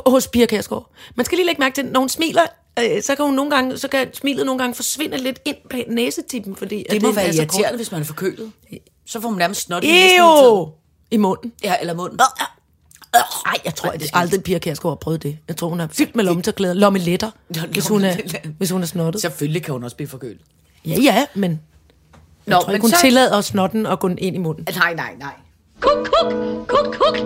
[0.06, 0.92] hos Pia Kærsgaard.
[1.16, 2.42] Man skal lige lægge mærke til, når hun smiler,
[2.80, 5.78] øh, så kan hun nogle gange, så kan smilet nogle gange forsvinde lidt ind på
[5.88, 7.76] næsetippen, fordi at Det må den være er så irriterende, kort.
[7.76, 8.52] hvis man er forkølet.
[9.06, 10.72] Så får man nærmest snot i næsen!
[11.12, 11.52] I munden.
[11.64, 12.20] Ja, eller munden.
[13.46, 15.38] Nej, jeg tror at aldrig, Pia Kjærsgaard har prøvet det.
[15.48, 17.32] Jeg tror, hun er fyldt med lommetørklæder, lommeletter,
[17.72, 18.16] hvis hun er,
[18.58, 19.22] hvis hun er snottet.
[19.22, 20.42] Selvfølgelig kan hun også blive forkølet.
[20.86, 21.60] Ja, ja, men jeg
[22.56, 22.98] Nå, tror ikke, hun så...
[23.02, 24.68] tillader snotten at gå ind i munden.
[24.76, 25.34] Nej, nej, nej.
[25.80, 26.34] Kuk, kuk,
[26.68, 27.18] kuk, kuk.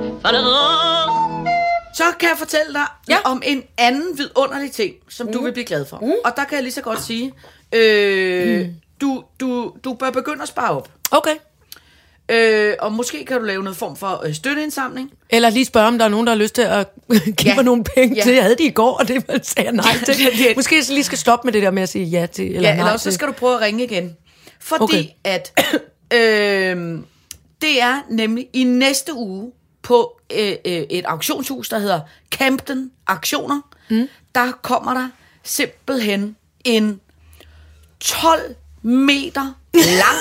[1.93, 3.13] Så kan jeg fortælle dig Ja.
[3.13, 3.19] ja.
[3.31, 5.33] om en anden vidunderlig ting, som mm.
[5.33, 5.97] du vil blive glad for.
[5.97, 6.11] Mm.
[6.25, 7.33] Og der kan jeg lige så godt sige,
[7.73, 8.73] øh, mm.
[9.01, 10.89] du, du, du bør begynde at spare op.
[11.11, 11.35] Okay.
[12.31, 15.11] Øh, og måske kan du lave noget form for øh, støtteindsamling.
[15.29, 17.55] Eller lige spørge, om der er nogen, der har lyst til at give Ja.
[17.55, 18.23] mig nogle penge Ja.
[18.23, 18.33] til.
[18.33, 20.17] Jeg havde de i går, og det sagde jeg nej til.
[20.17, 22.45] det- det- Måske jeg lige skal stoppe med det der med at sige ja til,
[22.55, 23.13] eller Ja, nej eller også så til.
[23.13, 24.17] skal du prøve at ringe igen.
[24.59, 25.03] Fordi Okay.
[25.23, 25.53] at
[26.17, 26.99] øh,
[27.61, 29.51] det er nemlig i næste uge
[29.91, 31.99] på øh, øh, et auktionshus, der hedder
[32.31, 34.09] Camden Auktioner, mm.
[34.35, 35.09] der kommer der
[35.43, 37.01] simpelthen en
[37.99, 40.19] 12 meter lang,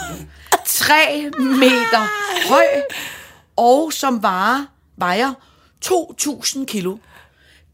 [0.66, 2.06] 3 meter
[2.48, 2.82] høj,
[3.56, 4.64] og som varer,
[4.96, 5.34] vejer
[5.84, 6.96] 2.000 kilo.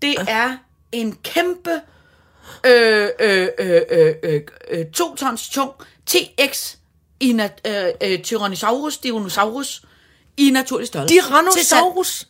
[0.03, 0.57] Det er
[0.92, 1.81] en kæmpe
[2.66, 5.73] øh, øh, øh, øh, øh, øh, to tons tung
[6.07, 6.75] TX
[7.20, 9.83] i øh, øh, Tyrannosaurus, Dinosaurus
[10.37, 11.14] i naturlig størrelse.
[11.14, 12.29] Tyrannosaurus.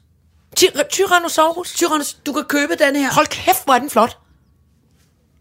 [0.56, 1.72] Ty- Tyrannosaurus.
[1.74, 3.12] Tyrannos, du kan købe den her.
[3.12, 4.18] Hold kæft, hvor er den flot.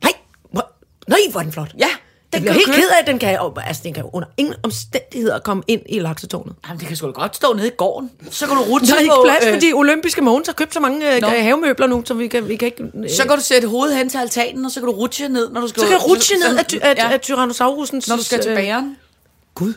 [0.04, 0.13] Nej,
[0.52, 0.71] hvor,
[1.08, 1.73] nej, hvor er den flot.
[1.78, 1.89] Ja, Jeg
[2.34, 2.82] den bliver kan helt du købe.
[2.82, 6.56] ked af, at den kan, altså, den kan under ingen omstændigheder komme ind i laksetårnet.
[6.67, 8.12] Jamen, det kan sgu da godt stå nede i gården.
[8.32, 9.23] Så kan du rutte Der er ikke på...
[9.26, 11.28] plads, øh, fordi olympiske Mogens har købt så mange øh, Nå.
[11.28, 12.84] havemøbler nu, så vi kan, vi kan ikke...
[12.84, 15.49] Øh, Så kan du sætte hovedet hen til altanen, og så kan du rutsche ned,
[15.49, 15.80] når du skal...
[15.82, 18.08] så kan jeg rutsche ned af, ty- af, ja, af Tyrannosaurusens...
[18.08, 18.97] når du skal til øh, bageren.
[19.56, 19.73] Gud.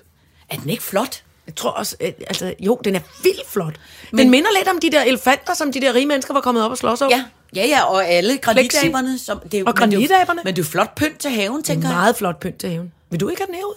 [0.51, 1.23] Er den ikke flot?
[1.47, 3.75] Jeg tror også, altså, jo, den er vildt flot.
[4.13, 6.65] Men, den minder lidt om de der elefanter, som de der rige mennesker var kommet
[6.65, 7.17] op og slås over.
[7.17, 7.25] Ja,
[7.57, 9.19] ja, ja, og alle granitaberne.
[9.19, 10.41] Som, det er, Og er granitaberne.
[10.45, 11.97] Men det er jo flot pynt til haven, tænker jeg.
[11.97, 12.93] Meget flot pynt til haven.
[13.11, 13.77] Vil du ikke have den herude?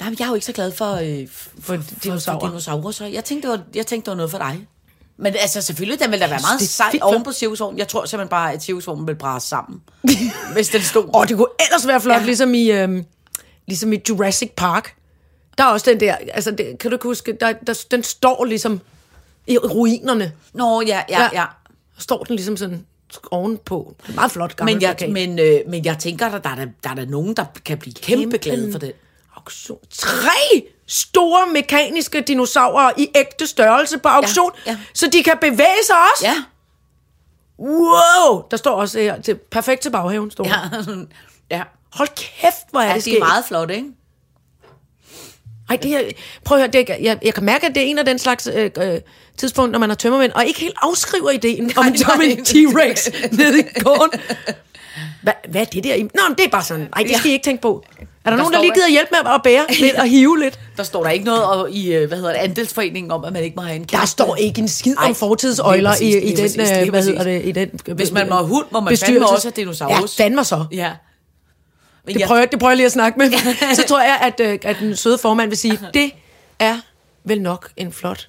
[0.00, 2.40] Nej, men jeg er jo ikke så glad for, øh, for, for, dinosaurer.
[2.40, 2.90] for dinosaurer.
[2.90, 4.66] Så jeg tænkte, det var, jeg tænkte, det var noget for dig.
[5.16, 7.78] Men altså, selvfølgelig, den ville da være meget sej oven på cirkusvognen.
[7.78, 9.80] Jeg tror simpelthen bare, at cirkusvognen ville brase sammen,
[10.54, 11.14] hvis den stod.
[11.14, 12.24] Og det kunne ellers være flot, ja.
[12.24, 13.04] Ligesom, i, øhm,
[13.66, 14.94] ligesom i Jurassic Park.
[15.58, 18.44] Der er også den der, altså det, kan du ikke huske, der, der, den står
[18.44, 18.80] ligesom
[19.46, 20.32] i ruinerne.
[20.52, 21.44] Nå, ja, ja, ja.
[21.98, 22.86] Står den ligesom sådan
[23.30, 23.94] ovenpå.
[24.02, 25.12] Det er meget flot gammel Men jeg, plakat.
[25.12, 27.78] men, øh, men jeg tænker, at der, er, der, der er der nogen, der kan
[27.78, 28.92] blive kæmpe, Kæmpe- glade for det.
[29.36, 29.78] Auktion.
[29.90, 34.78] Tre store mekaniske dinosaurer i ægte størrelse på auktion, Ja, ja.
[34.94, 36.24] så de kan bevæge sig også.
[36.26, 36.34] Ja,
[37.58, 38.42] Wow!
[38.50, 40.54] Der står også her, til, perfekt til baghaven, står ja.
[40.72, 40.96] ja.
[41.56, 41.62] ja.
[41.92, 43.18] Hold kæft, hvor er ja det det er skægt.
[43.26, 43.88] meget flot, ikke?
[45.72, 46.00] Ej, det her,
[46.44, 48.18] prøv at høre, det, er- jeg, jeg kan mærke, at det er en af den
[48.18, 49.00] slags øh, øh,
[49.36, 52.24] tidspunkt, når man har tømmermænd, og ikke helt afskriver ideen om, Nej, som nej.
[52.26, 54.20] en T-Rex nede i gården.
[55.22, 55.96] Hvad, hvad er det der?
[55.98, 56.88] Nå, men det er bare sådan.
[56.96, 57.84] Nej, det skal I ikke tænke på.
[58.24, 60.58] Er der, nogen, der lige der- gider hjælpe med at bære lidt og hive lidt?
[60.76, 63.42] Der står der ikke noget og, i, øh, hvad hedder det, andelsforeningen om, at man
[63.44, 66.30] ikke må have en Der kæmpe- står ikke en skid om fortidsøjler præcis, i, i
[66.30, 68.96] den, præcis, øh, hvad hedder det, i den Hvis man må have hund, må man
[68.96, 70.18] fandme bestyrelses- også have dinosaurus.
[70.18, 70.64] Ja, fandme så.
[70.72, 70.90] Ja.
[72.04, 73.30] Men Det jeg- prøver, det prøver jeg lige at snakke med.
[73.76, 76.12] Så tror jeg, at, øh, at den søde formand vil sige, det
[76.58, 76.80] er
[77.24, 78.28] vel nok en flot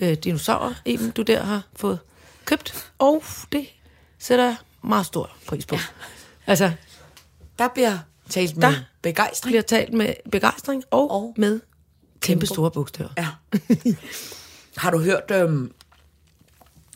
[0.00, 1.98] øh, dinosaur, Eben, du der har fået
[2.44, 2.90] købt.
[2.98, 3.66] Og det
[4.18, 5.74] sætter jeg meget stor pris på.
[5.74, 5.80] Ja.
[6.46, 6.72] Altså,
[7.58, 7.98] Der bliver
[8.30, 9.50] talt med Der begejstring.
[9.50, 11.60] bliver talt med begejstring og, og Og med
[12.20, 13.10] kæmpe store bogstaver.
[13.18, 13.28] Ja.
[14.76, 15.30] Har du hørt...
[15.30, 15.72] Øhm,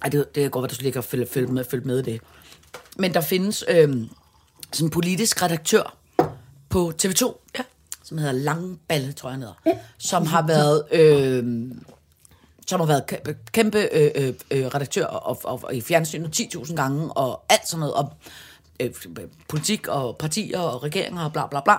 [0.02, 2.20] ej, det, det er godt, at du slet ikke har følge, med, følge med det.
[2.96, 4.09] Men der findes øhm,
[4.72, 5.96] sådan en politisk redaktør
[6.68, 7.62] på TV2, Ja.
[8.05, 10.85] som hedder Langballe, tror jeg hedder, som har været...
[10.92, 11.85] Øhm,
[12.68, 16.74] som har været kæmpe, kæmpe øh, øh, øh, redaktør og, og, og i fjernsynet 10.000
[16.74, 18.07] gange, og alt sådan noget om
[18.81, 18.90] øh,
[19.48, 21.74] politik og partier og regeringer og bla bla bla,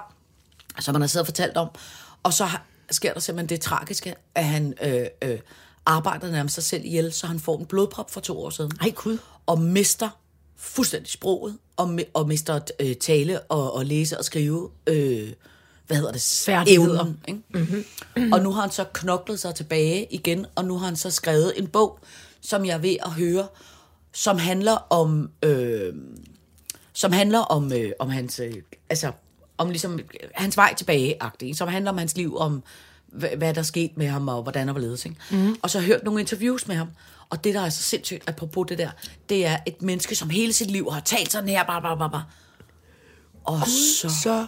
[0.80, 1.68] som man har siddet og fortalt om.
[2.24, 5.40] Og så har, sker der simpelthen det tragiske, at han øh, øh,
[5.86, 8.72] arbejder nærmest sig selv ihjel, så han får en blodprop for to år siden.
[8.82, 9.18] Ej, Gud.
[9.46, 10.10] Og mister
[10.58, 15.34] fuldstændig sproget, og, og mister øh, tale og, og læse og skrive, øh,
[15.88, 16.22] hvad hedder det?
[16.46, 17.02] Færdigheder.
[17.02, 17.42] Evnen, ikke?
[17.50, 18.34] Mm-hmm.
[18.34, 21.54] Og nu har han så knoklet sig tilbage igen, og nu har han så skrevet
[21.56, 22.00] en bog,
[22.42, 23.48] som jeg er ved at høre,
[24.12, 25.94] som handler om, øh,
[26.94, 28.54] som handler om, øh, om hans, øh,
[28.90, 29.12] altså,
[29.58, 31.18] om ligesom øh, hans vej tilbage
[31.54, 32.64] som handler om hans liv, om
[33.12, 35.06] hvad, der er sket med ham, og hvordan og hvorledes.
[35.06, 35.18] Ikke?
[35.32, 35.56] Mm.
[35.62, 36.88] Og så har jeg hørt nogle interviews med ham,
[37.30, 38.90] og det, der er så sindssygt, apropos det der,
[39.30, 42.08] det er et menneske, som hele sit liv har talt sådan her, bla, bla, bla,
[42.08, 42.20] bla.
[43.44, 44.46] Og så, Så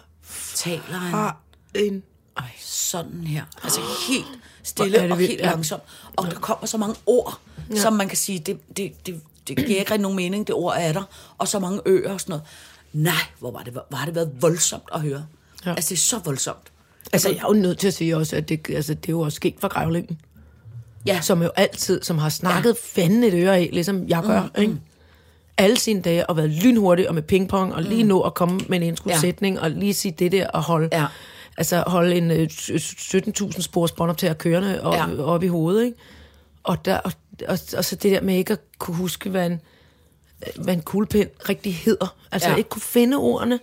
[0.55, 1.33] taler han
[1.75, 2.03] en...
[2.37, 3.43] ej, sådan her.
[3.63, 4.25] Altså helt
[4.63, 5.83] stille og vildt, helt langsomt.
[6.15, 7.81] Og der kommer så mange ord, ja.
[7.81, 10.75] som man kan sige, det, det, det, det giver ikke rigtig nogen mening, det ord
[10.77, 11.03] er der,
[11.37, 12.45] og så mange øer og sådan noget.
[12.93, 15.25] Nej, hvor var det, hvor har det været voldsomt at høre.
[15.65, 15.69] Ja.
[15.69, 16.71] Altså, det er så voldsomt.
[17.13, 19.19] Altså, jeg er jo nødt til at sige også, at det, altså, det er jo
[19.19, 20.19] også sket for grævlingen.
[21.05, 23.01] Ja, Som jo altid, som har snakket ja.
[23.03, 24.75] fanden et øre af, ligesom jeg gør, mm, ikke?
[25.57, 28.77] Alle sine dage, og været lynhurtig og med pingpong, og lige nå at komme med
[28.77, 29.61] en indskudsætning, ja.
[29.61, 31.05] og lige sige det der, og holde, Ja.
[31.57, 35.23] altså, holde en øh, 17.000 spors bånd op til at kørende op, Ja.
[35.23, 35.97] op i hovedet, ikke?
[36.63, 37.11] Og, der, og,
[37.47, 39.61] og, og, så det der med ikke at kunne huske, hvad en,
[40.55, 42.15] hvad en kuglepind rigtig hedder.
[42.31, 42.55] Altså ja.
[42.55, 43.59] ikke kunne finde ordene,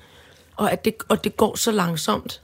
[0.57, 2.41] og, at det, og det går så langsomt.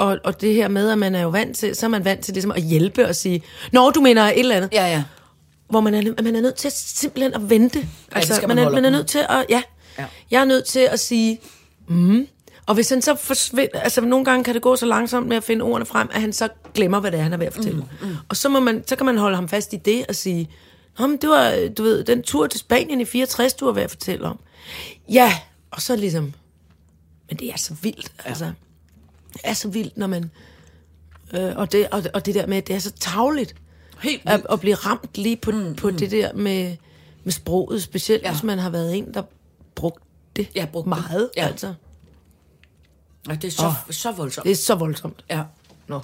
[0.00, 2.24] Og, og det her med, at man er jo vant til, så er man vant
[2.24, 4.72] til ligesom at hjælpe og sige, Nå, du mener et eller andet.
[4.72, 5.04] ja, ja.
[5.68, 7.88] Hvor man er, man er nødt til simpelthen at vente.
[8.12, 9.44] Altså, skal man, man er, man er nødt til at, ja.
[9.48, 9.62] Ja.
[9.98, 10.06] ja.
[10.30, 11.40] Jeg er nødt til at sige,
[11.88, 12.26] mm.
[12.66, 15.44] Og hvis han så forsvinder, altså nogle gange kan det gå så langsomt med at
[15.44, 17.78] finde ordene frem, at han så glemmer, hvad det er, han er ved at fortælle.
[17.78, 18.16] Mm, mm.
[18.28, 20.50] Og så, må man, så kan man holde ham fast i det og sige,
[20.98, 23.82] Nå, men det var, du ved, den tur til Spanien i 64, du var ved
[23.82, 24.38] at fortælle om.
[25.08, 25.32] Ja,
[25.70, 26.32] og så ligesom,
[27.28, 28.28] men det er så vildt, ja.
[28.28, 28.52] altså.
[29.32, 30.30] Det er så vildt, når man,
[31.34, 33.54] øh, og, det, og, og det der med, at det er så tavligt
[34.02, 34.46] Helt at, vildt.
[34.52, 35.96] at blive ramt lige på, mm, på mm.
[35.96, 36.76] det der med,
[37.24, 38.28] med sproget, specielt Ja.
[38.28, 38.32] ja.
[38.34, 39.22] hvis man har været en, der
[39.74, 40.04] brugte
[40.36, 40.98] det Ja, brugte det.
[41.10, 41.30] meget.
[41.36, 41.42] Ja.
[41.42, 41.48] Ja.
[41.48, 41.74] Altså.
[43.28, 43.72] Og det er så, oh.
[43.90, 44.44] så voldsomt.
[44.44, 45.24] Det er så voldsomt.
[45.30, 45.42] Ja.
[45.88, 46.00] Nå.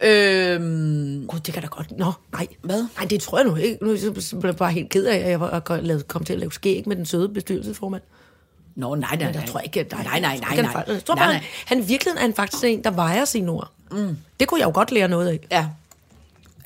[0.00, 1.98] Øhm, Gud, det kan da godt...
[1.98, 2.46] Nå, nej.
[2.62, 2.86] Hvad?
[2.96, 3.78] Nej, det tror jeg nu ikke.
[3.84, 5.60] Nu er jeg bare- helt ked af, at jeg var,
[6.08, 8.02] kom til at lave skæg med den søde bestyrelsesformand.
[8.76, 9.40] Nå, nej, nej, nej.
[9.40, 10.84] jeg tror ikke, at Nej, nej, nej, nej.
[10.86, 11.34] Jeg tror nej, bare, nej.
[11.34, 13.70] han, han i virkeligheden er han faktisk en, der vejer sine ord.
[13.90, 14.18] Mm.
[14.40, 15.40] Det kunne jeg jo godt lære noget af.
[15.50, 15.66] Ja.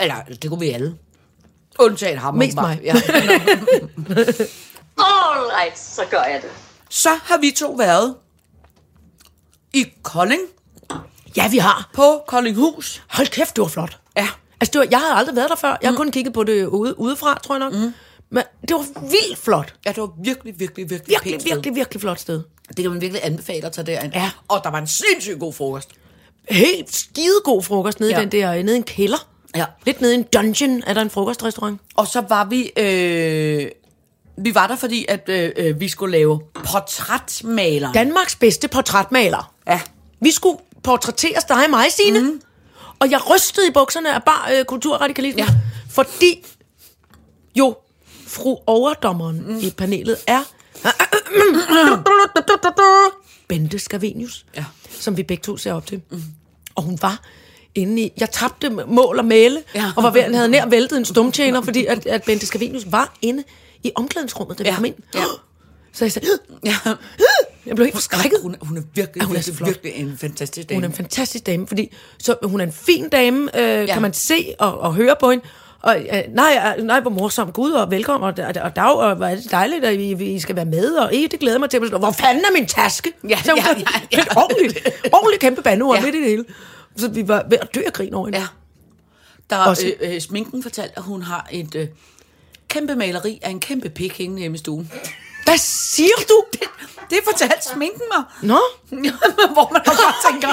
[0.00, 0.96] Eller, det kunne vi alle.
[1.78, 2.34] Undtagen ham.
[2.34, 2.80] Mest mig.
[2.84, 2.92] Ja.
[4.98, 6.50] All right, så gør jeg det.
[6.88, 8.14] Så har vi to været
[9.72, 10.40] i Kolding
[11.36, 11.90] Ja, vi har.
[11.94, 13.02] på Koldinghus.
[13.08, 13.98] Hold kæft, det var flot.
[14.16, 14.28] Ja.
[14.60, 15.76] Altså, det var, jeg havde aldrig været der før.
[15.82, 17.72] Jeg har kun kigget på det ude, udefra, tror jeg nok.
[17.72, 17.94] Mm.
[18.30, 19.74] Men det var vildt flot.
[19.86, 21.54] Ja, det var virkelig, virkelig, virkelig Virkelig, pænt sted.
[21.54, 22.42] virkelig, virkelig flot sted.
[22.68, 24.12] Det kan man virkelig anbefale at tage derind.
[24.14, 24.30] Ja.
[24.48, 25.88] Og der var en sindssygt god frokost.
[26.50, 28.16] Helt skidegod frokost nede Ja.
[28.16, 28.22] ja.
[28.22, 29.28] i den der, nede i en kælder.
[29.56, 29.64] Ja.
[29.86, 31.80] Lidt nede i en dungeon er der en frokostrestaurant.
[31.96, 32.70] Og så var vi...
[32.76, 33.68] Øh,
[34.38, 37.92] vi var der, fordi at øh, øh, vi skulle lave portrætmaler.
[37.92, 39.54] Danmarks bedste portrætmaler.
[39.68, 39.80] Ja.
[40.20, 42.20] Vi skulle portrætteres dig og mig, Signe.
[42.20, 42.40] Mm.
[42.98, 45.42] Og jeg rystede i bukserne af bare øh, kulturradikalisme.
[45.42, 45.48] Ja.
[45.90, 46.46] Fordi
[47.56, 47.76] jo
[48.30, 49.58] fru overdommeren mm.
[49.58, 50.42] i panelet er
[53.48, 54.64] Bente Scavenius, Ja.
[54.90, 56.02] som vi begge to ser op til.
[56.10, 56.22] Mm.
[56.74, 57.20] Og hun var
[57.74, 58.12] inde i...
[58.20, 59.92] Jeg tabte mål og male, Ja.
[59.96, 63.44] og var ved, havde nær væltet en stumtjener, fordi at, at Bente Scavenius var inde
[63.84, 64.74] i omklædningsrummet, da vi Ja.
[64.74, 64.94] kom ind.
[65.14, 65.22] Ja.
[65.92, 66.28] Så jeg sagde,
[66.64, 66.74] ja.
[67.66, 68.38] jeg blev helt forskrækket.
[68.42, 70.76] Hun, hun er virkelig, Ja, hun er virkelig en fantastisk dame.
[70.76, 73.92] Hun er en fantastisk dame, fordi så, hun er en fin dame, øh, ja.
[73.92, 75.44] kan man se og, og høre på hende.
[75.82, 79.14] Og øh, nej, øh, nej, hvor morsom, Gud, og velkommen, og, og, og dag, og
[79.16, 81.70] hvor er det dejligt, at I, I skal være med, og eh, det glæder mig
[81.70, 81.80] til.
[81.88, 83.12] Hvor fanden er min taske?
[83.28, 84.18] Ja, Så ja, ja, ja.
[84.20, 84.78] Et ordentligt,
[85.12, 86.00] ordentligt kæmpe bandeord Ja.
[86.00, 86.06] ja.
[86.06, 86.44] midt i det hele.
[86.96, 88.38] Så vi var ved at dø af grin over hende.
[88.38, 88.46] Ja.
[89.50, 91.88] Der Også- øh, øh, sminken fortalte, at hun har et øh,
[92.68, 94.92] kæmpe maleri af en kæmpe pik hængende hjemme i stuen.
[95.44, 96.44] Hvad siger du?
[96.52, 96.60] Det,
[97.10, 98.24] det fortalte sminken mig.
[98.42, 98.58] Nå,
[99.54, 100.48] Hvor man bare tænker,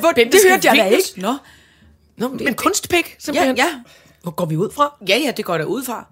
[0.00, 1.08] hvor, det, det hørte jeg da ikke.
[1.16, 1.34] Nå,
[2.16, 3.56] Nå, men det er en kunstpik, ja, simpelthen.
[3.56, 3.68] ja.
[4.22, 4.94] Hvor går vi ud fra?
[5.08, 6.06] Ja, ja, det går der ud fra.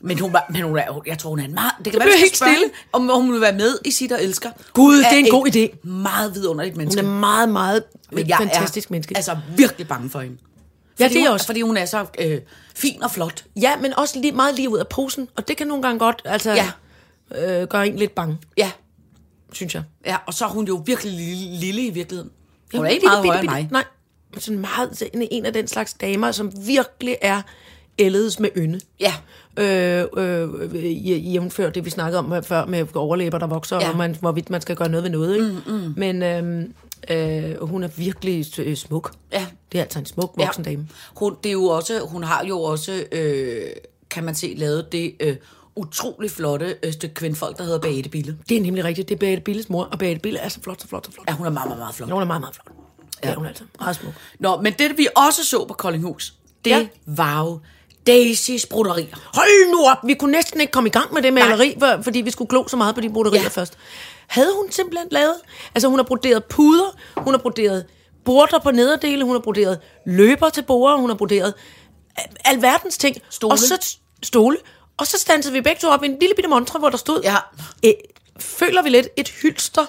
[0.00, 1.72] Men hun, var, men hun er, jeg tror, hun er en meget...
[1.78, 2.70] Det kan blev være, helt stille.
[2.92, 4.50] om hun vil være med i Sit og Elsker.
[4.72, 5.88] Gud, det er en god idé.
[5.88, 7.02] Meget vidunderligt menneske.
[7.02, 7.82] Hun er meget, meget
[8.12, 9.16] men jeg fantastisk er, menneske.
[9.16, 10.36] altså virkelig bange for hende.
[10.98, 11.46] Ja, Fordi det er hun, også.
[11.46, 12.40] Fordi hun er så øh,
[12.74, 13.44] fin og flot.
[13.60, 16.22] Ja, men også lige, meget lige ud af posen, og det kan nogle gange godt
[16.24, 16.70] altså, Ja.
[17.30, 17.60] ja.
[17.62, 18.70] øh, gøre en lidt bange, Ja,
[19.52, 19.82] synes jeg.
[20.06, 22.30] ja, og så er hun jo virkelig lille, lille i virkeligheden.
[22.74, 23.68] Hun er ikke meget bitte, højere end mig.
[23.70, 23.84] Nej,
[24.40, 27.42] sådan meget sådan en af den slags damer, som virkelig er
[27.98, 28.80] ældes med ynde.
[29.00, 29.14] Ja,
[29.58, 33.82] Øh, øh, jævnfør det, vi snakkede om før med overlæber, der vokser, Ja.
[33.84, 33.90] ja.
[33.90, 35.34] og man, hvorvidt man skal gøre noget ved noget.
[35.34, 35.60] Ikke?
[35.66, 35.94] Mm, mm.
[35.96, 39.12] Men øh, øh, hun er virkelig øh, smuk.
[39.32, 39.46] ja.
[39.72, 40.88] Det er altså en smuk voksen dame.
[41.16, 43.62] Hun, det er jo også, hun har jo også, øh,
[44.10, 45.36] kan man se, lavet det øh,
[45.76, 48.38] utrolig flotte øh, stykke kvindfolk, der hedder Beate Bille.
[48.48, 49.08] Det er nemlig rigtigt.
[49.08, 51.24] Det er Beate Billes mor, og Beate Bille er så flot, så flot, så flot.
[51.28, 52.10] Ja, hun er meget, meget, meget flot.
[52.10, 52.76] Hun er meget, meget flot.
[53.24, 54.12] Ja, ja hun er altså meget smuk.
[54.40, 56.34] Nå, men det vi også så på Koldinghus,
[56.64, 56.86] det Ja.
[57.06, 57.60] var jo
[58.06, 59.16] Daisys broderier.
[59.34, 62.20] Hold nu op, vi kunne næsten ikke komme i gang med det maleri, for, fordi
[62.20, 63.48] vi skulle glo så meget på de broderier Ja.
[63.48, 63.78] først.
[64.26, 65.34] Havde hun simpelthen lavet,
[65.74, 67.86] altså hun har broderet puder, hun har broderet
[68.24, 71.54] border på nederdele, hun har broderet løber til borer, hun har broderet
[72.16, 73.16] al- alverdens ting.
[73.30, 73.52] Stole.
[73.52, 74.56] Og så stole.
[74.96, 77.20] Og så stansede vi begge to op i en lille bitte montre, hvor der stod,
[77.24, 77.36] Ja.
[77.82, 77.92] Æ,
[78.40, 79.86] føler vi lidt et hylster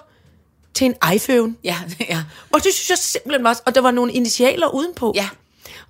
[0.75, 1.55] til en iPhone.
[1.63, 1.75] Ja,
[2.09, 2.23] ja.
[2.53, 5.11] Og det synes jeg simpelthen var, og der var nogle initialer udenpå.
[5.15, 5.29] Ja.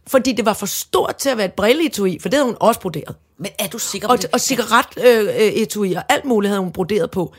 [0.08, 2.80] Fordi det var for stort til at være et brilleetui, for det havde hun også
[2.80, 3.16] broderet.
[3.40, 4.30] Men er du sikker på Og, det?
[4.34, 7.34] og cigaret-etui og alt muligt havde hun broderet på.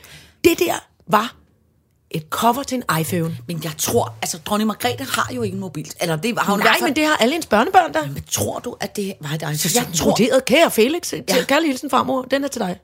[0.44, 0.74] Det der
[1.06, 1.34] var
[2.10, 3.38] et cover til en iPhone.
[3.48, 5.92] Men jeg tror, altså dronning Margrethe har jo ikke en mobil.
[6.00, 8.06] Eller det har hun Nej, fald- men det har alle ens børnebørn der.
[8.06, 9.60] Men tror du, at det var dig?
[9.60, 11.44] Så jeg tror, broderet, kære Felix, til ja.
[11.48, 12.78] kærlig hilsen farmor, den er til dig.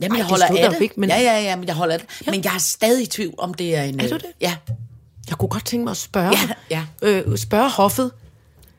[0.00, 0.80] Jamen, Ej, jeg det holder stod af det.
[0.80, 2.08] ikke, men- Ja, ja, ja, men jeg holder af det.
[2.26, 2.30] Ja.
[2.30, 4.00] Men jeg er stadig i tvivl, om det er en...
[4.00, 4.26] Er du øh, det?
[4.40, 4.56] Ja.
[5.28, 6.34] Jeg kunne godt tænke mig at spørge,
[6.70, 8.10] Ja, Øh, spørge hoffet.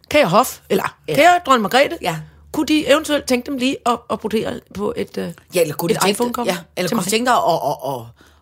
[0.09, 1.15] Kære hof, eller Ja.
[1.15, 2.15] kære dronning Margrethe, Ja.
[2.51, 5.91] kunne de eventuelt tænke dem lige at, at brodere på et, øh, Ja, eller kunne
[5.91, 6.45] et de iPhone-cover?
[6.45, 8.01] ja, eller kunne de tænke dig at, at, at,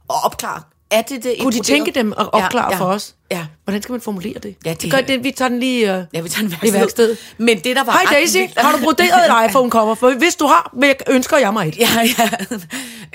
[0.10, 0.62] at opklare?
[0.92, 3.16] Er det det Kunne de tænke dem at opklare ja, ja, for os?
[3.32, 3.46] Ja.
[3.64, 4.56] Hvordan skal man formulere det?
[4.66, 6.74] Ja, det, det- gør det, vi tager den lige øh, Ja, vi tager den i
[6.74, 7.18] værkstedet.
[7.38, 9.96] Men det, der var Hej Daisy, har du broderet et iPhone-cover?
[9.96, 10.76] For hvis du har,
[11.08, 11.78] ønsker jeg mig et.
[11.78, 11.88] Ja,
[12.20, 12.30] ja.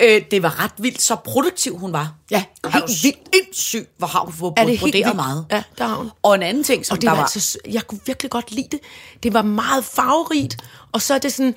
[0.01, 2.13] Øh, det var ret vildt, så produktiv hun var.
[2.31, 3.17] Ja, helt helt vildt.
[3.35, 5.45] Sindssygt, hvor har hun fået Er det broderet meget.
[5.51, 6.09] Ja, der har hun.
[6.23, 7.23] Og en anden ting, som Og det der var, var...
[7.23, 8.79] altså, jeg kunne virkelig godt lide det.
[9.23, 10.57] Det var meget farverigt,
[10.91, 11.55] og så er det sådan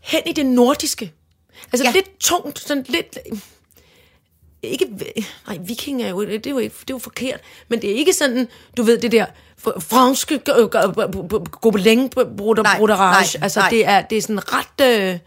[0.00, 1.12] hen i det nordiske.
[1.72, 1.90] Altså ja.
[1.92, 3.18] lidt tungt, sådan lidt...
[4.62, 4.86] Ikke,
[5.46, 7.94] nej, viking er jo, det er jo, ikke, det er jo forkert, men det er
[7.94, 9.26] ikke sådan, du ved, det der
[9.66, 10.38] fr- franske
[11.60, 13.42] gobelin-broderage.
[13.42, 13.70] Altså, nej.
[13.70, 14.86] det er, det er sådan ret...
[15.12, 15.18] Øh,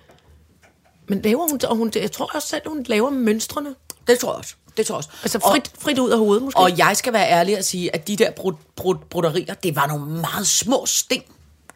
[1.08, 3.76] men laver hun, og hun, jeg tror også selv, hun laver mønstrene.
[4.08, 4.56] Det tror jeg også.
[4.78, 5.10] Det tror jeg også.
[5.24, 6.60] Altså Og- frit, frit ud af hovedet, måske.
[6.60, 9.88] Og jeg skal være ærlig og sige, at de der brud, brud, broderier, det var
[9.88, 11.24] nogle meget små sting.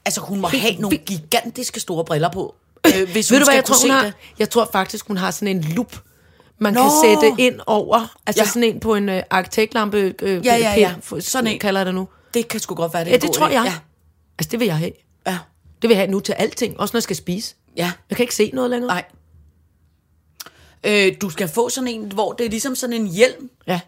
[0.05, 2.55] Altså, hun må Helt have nogle gigantiske store briller på,
[2.87, 4.03] øh, hvis Ved hun du, hvad skal jeg tror, hun har?
[4.03, 4.13] det.
[4.39, 5.97] Jeg tror faktisk, hun har sådan en lup,
[6.59, 6.81] man Nå.
[6.81, 8.15] kan sætte ind over.
[8.27, 8.47] Altså Ja.
[8.47, 10.13] sådan en på en øh, arkitektlampe.
[10.21, 10.95] Øh, Ja, ja, ja.
[11.09, 11.59] pind, Sådan en.
[11.59, 12.07] kalder det nu.
[12.33, 13.51] Det kan sgu godt være, det Ja, det tror idé.
[13.53, 13.63] jeg.
[13.65, 13.73] Ja.
[14.39, 14.91] Altså, det vil jeg have.
[15.27, 15.37] ja.
[15.81, 16.79] Det vil jeg have nu til alting.
[16.79, 17.55] Også når jeg skal spise.
[17.77, 17.91] ja.
[18.09, 18.87] Jeg kan ikke se noget længere.
[18.87, 19.03] Nej.
[20.83, 23.49] Øh, du skal få sådan en, hvor det er ligesom sådan en hjelm.
[23.67, 23.79] Ja.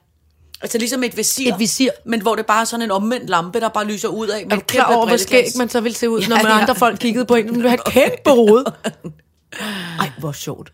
[0.61, 1.53] Altså ligesom et visir.
[1.53, 1.89] Et visir.
[2.05, 4.45] Men hvor det bare er sådan en omvendt lampe, der bare lyser ud af.
[4.51, 5.21] Er du klar over, hvor brilleglas.
[5.51, 6.59] skæg man så vil se ud, Ja, når man ja.
[6.61, 7.45] andre folk kiggede på en?
[7.45, 8.65] Man ville have kæmpe hoved.
[9.99, 10.73] Ej, hvor sjovt.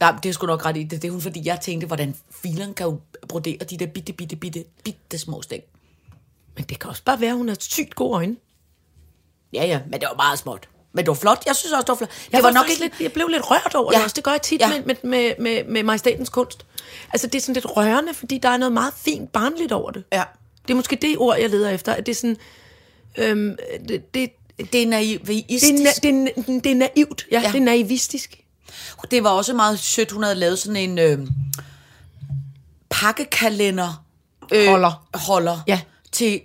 [0.00, 1.02] Nej, det er sgu nok ret i det.
[1.02, 4.36] Det er hun, fordi jeg tænkte, hvordan fileren kan jo brodere de der bitte, bitte,
[4.36, 5.62] bitte, bitte små sting.
[6.56, 8.36] Men det kan også bare være, at hun har sygt gode øjne.
[9.52, 10.68] Ja, ja, men det var meget småt.
[10.92, 11.42] Men det var flot.
[11.46, 12.10] Jeg synes også, det var flot.
[12.32, 12.80] Jeg, det var nok ikke...
[12.82, 13.96] lidt, jeg blev lidt rørt over Ja.
[13.98, 14.14] det også.
[14.14, 14.68] Det gør jeg tit Ja.
[14.68, 16.66] med, med, med, med, med majestatens kunst.
[17.12, 20.04] Altså, det er sådan lidt rørende, fordi der er noget meget fint barnligt over det.
[20.12, 20.24] Ja.
[20.62, 21.92] Det er måske det ord, jeg leder efter.
[21.92, 22.36] At det er sådan...
[23.18, 23.56] Øhm,
[23.88, 24.30] det, det,
[24.72, 26.02] Det er naivistisk.
[26.02, 27.26] det, er, na- det, er, det er naivt.
[27.32, 27.40] Ja.
[27.40, 28.40] ja, det er naivistisk.
[29.10, 31.18] Det var også meget sødt, hun havde lavet sådan en øh,
[32.90, 34.04] pakkekalender
[34.52, 35.08] øh, Holder.
[35.14, 35.80] holder Ja.
[36.12, 36.40] til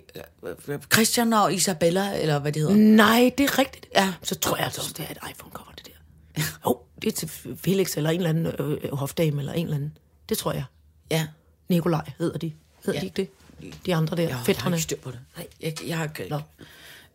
[0.68, 2.74] øh, Christian og Isabella, eller hvad det hedder.
[2.76, 3.86] Nej, det er rigtigt.
[3.96, 4.12] Ja.
[4.22, 6.42] Så tror jeg altså også, det er et iPhone-cover, det der.
[6.42, 9.76] Jo, oh, det er til Felix eller en eller anden øh, hofdame eller en eller
[9.76, 9.96] anden.
[10.28, 10.64] Det tror jeg.
[11.10, 11.26] Ja.
[11.68, 12.52] Nikolaj hedder de.
[12.84, 13.00] Hedder Ja.
[13.00, 13.30] de ikke det?
[13.86, 15.18] De andre der, Jeg har ikke styr på det.
[15.36, 16.34] Nej, jeg, jeg har ikke...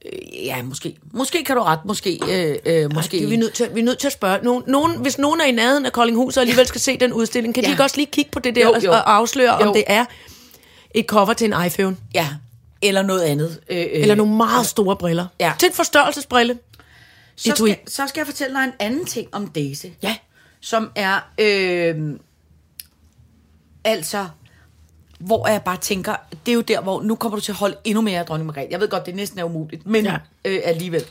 [0.05, 0.97] Øh, ja, måske.
[1.11, 1.79] Måske kan du ret.
[1.85, 2.19] Måske.
[2.29, 3.17] Øh, øh, måske.
[3.17, 4.39] Det er vi, nødt til, vi er nødt til at spørge.
[4.43, 7.53] Nogen, nogen, hvis nogen er i nærheden af Koldinghus og alligevel skal se den udstilling,
[7.55, 7.67] kan ja.
[7.67, 8.91] De ikke også lige kigge på det der Jo, og, jo.
[8.91, 9.67] og afsløre, Jo.
[9.67, 10.05] om det er
[10.93, 11.97] et cover til en iPhone?
[12.15, 12.27] Ja.
[12.81, 13.59] Eller noget andet.
[13.69, 15.27] Øh, øh, Eller nogle meget store briller.
[15.39, 15.53] Ja.
[15.59, 16.57] Til en forstørrelsesbrille.
[17.35, 19.85] så skal, så skal jeg fortælle dig en anden ting om Daisy.
[20.03, 20.15] Ja.
[20.61, 21.19] Som er...
[21.39, 21.95] Øh,
[23.83, 24.27] altså...
[25.19, 27.75] Hvor jeg bare tænker, det er jo der, hvor nu kommer du til at holde
[27.83, 28.67] endnu mere af dronning Margrethe.
[28.71, 30.17] Jeg ved godt, det næsten er umuligt, men ja.
[30.45, 31.03] Øh, alligevel.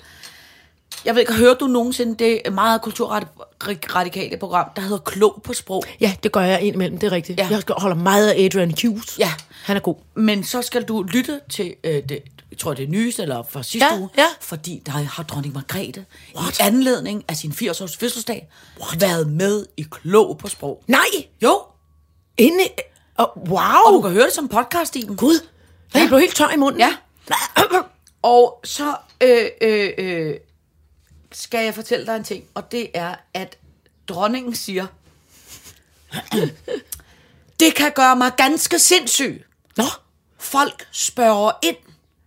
[1.04, 5.82] Jeg ved ikke, har du nogensinde det meget kulturradikale program, der hedder Klog på sprog?
[6.00, 7.38] Ja, det gør jeg indimellem, det er rigtigt.
[7.38, 7.48] Ja.
[7.50, 9.18] Jeg holder meget af Adrian Hughes.
[9.18, 9.32] Ja.
[9.64, 9.96] Han er god.
[10.14, 13.62] Men så skal du lytte til øh, det, jeg tror det er nyeste, eller fra
[13.62, 14.26] sidste Ja, uge, ja.
[14.40, 16.04] fordi der har dronning Margrethe
[16.36, 16.58] What?
[16.58, 18.48] i anledning af sin 80-års fødselsdag
[18.80, 19.00] What?
[19.00, 20.82] været med i Klog på sprog.
[20.86, 20.98] Nej!
[21.42, 21.60] Jo,
[22.38, 22.64] Inde...
[23.18, 23.58] Oh, wow!
[23.86, 25.46] og du kan høre det som podcast i Gud!
[25.94, 26.80] Jeg blev helt tør i munden.
[26.80, 26.96] Ja.
[28.22, 30.34] Og så øh, øh, øh,
[31.32, 33.58] skal jeg fortælle dig en ting, og det er, at
[34.08, 34.86] dronningen siger,
[37.60, 39.44] det kan gøre mig ganske sindssyg.
[39.76, 39.84] Nå,
[40.38, 41.76] Folk spørger ind.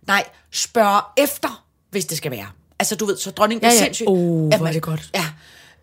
[0.06, 2.46] Nej, spørger efter, hvis det skal være.
[2.78, 3.84] Altså, du ved, så dronningen Ja, er ja.
[3.84, 4.06] sindssyg.
[4.06, 5.10] At hvor er det godt.
[5.14, 5.24] Ja.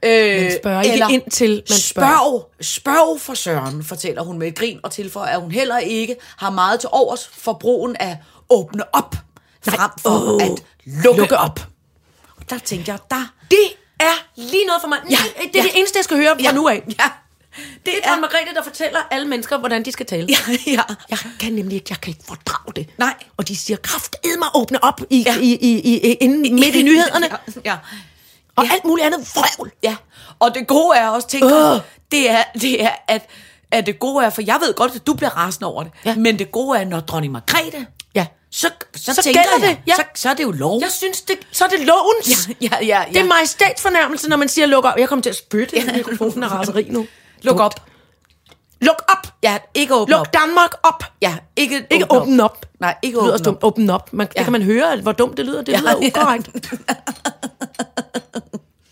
[0.05, 2.09] Øh, Man spørger ikke ind til, man spørger.
[2.17, 6.15] spørg, spørg for Søren, fortæller hun med et grin, og tilføjer, at hun heller ikke
[6.37, 8.17] har meget til overs for brugen af
[8.49, 9.15] åbne op,
[9.65, 10.49] frem for Åh, at
[10.85, 11.59] lukke, lukke op.
[12.37, 13.33] Og der tænker jeg, der...
[13.51, 13.59] det
[13.99, 14.97] er lige noget for mig.
[15.09, 15.63] Ja, det er ja.
[15.63, 16.83] det eneste, jeg skal høre fra Ja, nu af.
[16.99, 17.09] Ja,
[17.85, 20.27] Det er Dronning Margrethe, der fortæller alle mennesker, hvordan de skal tale.
[20.47, 20.81] ja, ja.
[21.09, 22.89] Jeg kan nemlig ikke, jeg kan ikke fordrage det.
[22.97, 23.13] Nej.
[23.37, 25.33] Og de siger, kraft mig åbne op i, Ja.
[25.33, 25.39] ja.
[25.41, 27.27] i, i, i, i, inden midt i nyhederne.
[27.65, 27.77] Ja, ja.
[28.59, 29.71] Og alt muligt andet vrøvl.
[29.83, 29.95] Ja,
[30.39, 31.79] og det gode er også, tænker, Øh.
[32.11, 33.29] det er, det er at,
[33.71, 36.15] at det gode er, for jeg ved godt, at du bliver rasende over det, Ja.
[36.15, 37.85] men det gode er, når dronning Margrethe
[38.15, 38.25] Ja.
[38.51, 39.95] så, så, Så tænker jeg, det, ja.
[39.95, 40.81] så, så er det jo lov.
[40.81, 42.49] Jeg synes, det, så er det lovens.
[42.61, 43.03] Ja, ja, ja.
[43.13, 44.97] Det er majestætsfornærmelse, når man siger, luk op.
[44.97, 46.99] Jeg kommer til at spytte i mikrofonen af raseri nu.
[47.41, 47.61] Luk Dumt.
[47.61, 47.73] op.
[48.81, 49.33] Luk op.
[49.43, 50.33] Ja, ikke åbne Luk op.
[50.33, 51.03] Danmark op.
[51.21, 52.65] Ja, ikke, Ikke åbne op.
[52.79, 53.63] Nej, ikke åbne op.
[53.63, 54.13] Åbne op.
[54.13, 54.31] Man, ja.
[54.35, 54.39] Ja.
[54.39, 55.61] Det kan man høre, hvor dumt det lyder.
[55.61, 56.37] Det Ja, lyder ja.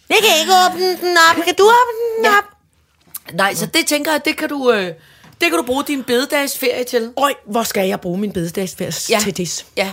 [0.09, 1.35] Jeg kan ikke åbne den op.
[1.45, 2.37] Kan du åbne den Ja.
[2.37, 2.43] op?
[3.33, 4.95] Nej, så det tænker jeg, det kan du, øh, det
[5.41, 7.13] kan du bruge din bededagsferie til.
[7.17, 9.19] Øj, hvor skal jeg bruge min bededagsfærs Ja.
[9.19, 9.65] til det?
[9.77, 9.91] Ja.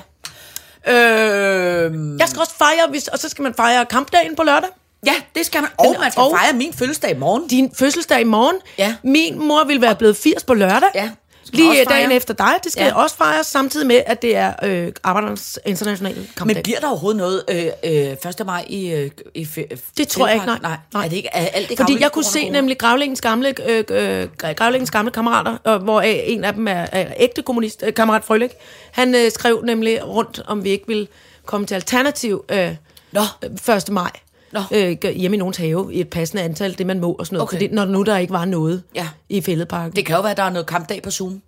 [0.92, 4.68] Øh, Jeg skal også fejre, hvis, og så skal man fejre kampdagen på lørdag.
[5.06, 5.70] ja, det skal man.
[5.78, 7.48] Og man skal og- fejre min fødselsdag i morgen.
[7.48, 8.56] Din fødselsdag i morgen.
[8.78, 8.94] Ja.
[9.02, 10.88] Min mor vil være blevet 80 på lørdag.
[10.94, 11.10] Ja.
[11.52, 12.52] Lige dagen efter dig.
[12.64, 12.94] Det skal Ja.
[13.02, 16.56] også fejres, samtidig med, at det er øh, Arbejdernes Internationale Kampdag.
[16.56, 18.46] Men bliver der overhovedet noget øh, øh, 1.
[18.46, 20.58] maj i, øh, i fe- Det tror jeg ikke, nej.
[20.62, 20.76] nej.
[20.92, 21.04] nej.
[21.04, 23.84] Er det ikke er alt det Fordi jeg kunne corona- se nemlig Gravlingens gamle, øh,
[23.90, 27.94] øh, Gravlingens gamle kammerater, øh, hvor øh, en af dem er, er ægte kommunist, øh,
[27.94, 28.50] kammerat Frølik.
[28.92, 31.06] Han øh, skrev nemlig rundt, om vi ikke ville
[31.46, 32.70] komme til alternativ øh,
[33.12, 33.20] Nå.
[33.68, 33.88] øh, 1.
[33.90, 34.10] maj.
[34.54, 34.60] Nå.
[34.74, 37.48] Øh, hjemme i nogens have i et passende antal, det man må og sådan noget.
[37.48, 37.56] Okay.
[37.56, 39.08] Fordi når nu der ikke var noget Ja.
[39.28, 39.96] i fældeparken.
[39.96, 41.42] Det kan jo være, at der er noget kampdag på Zoom.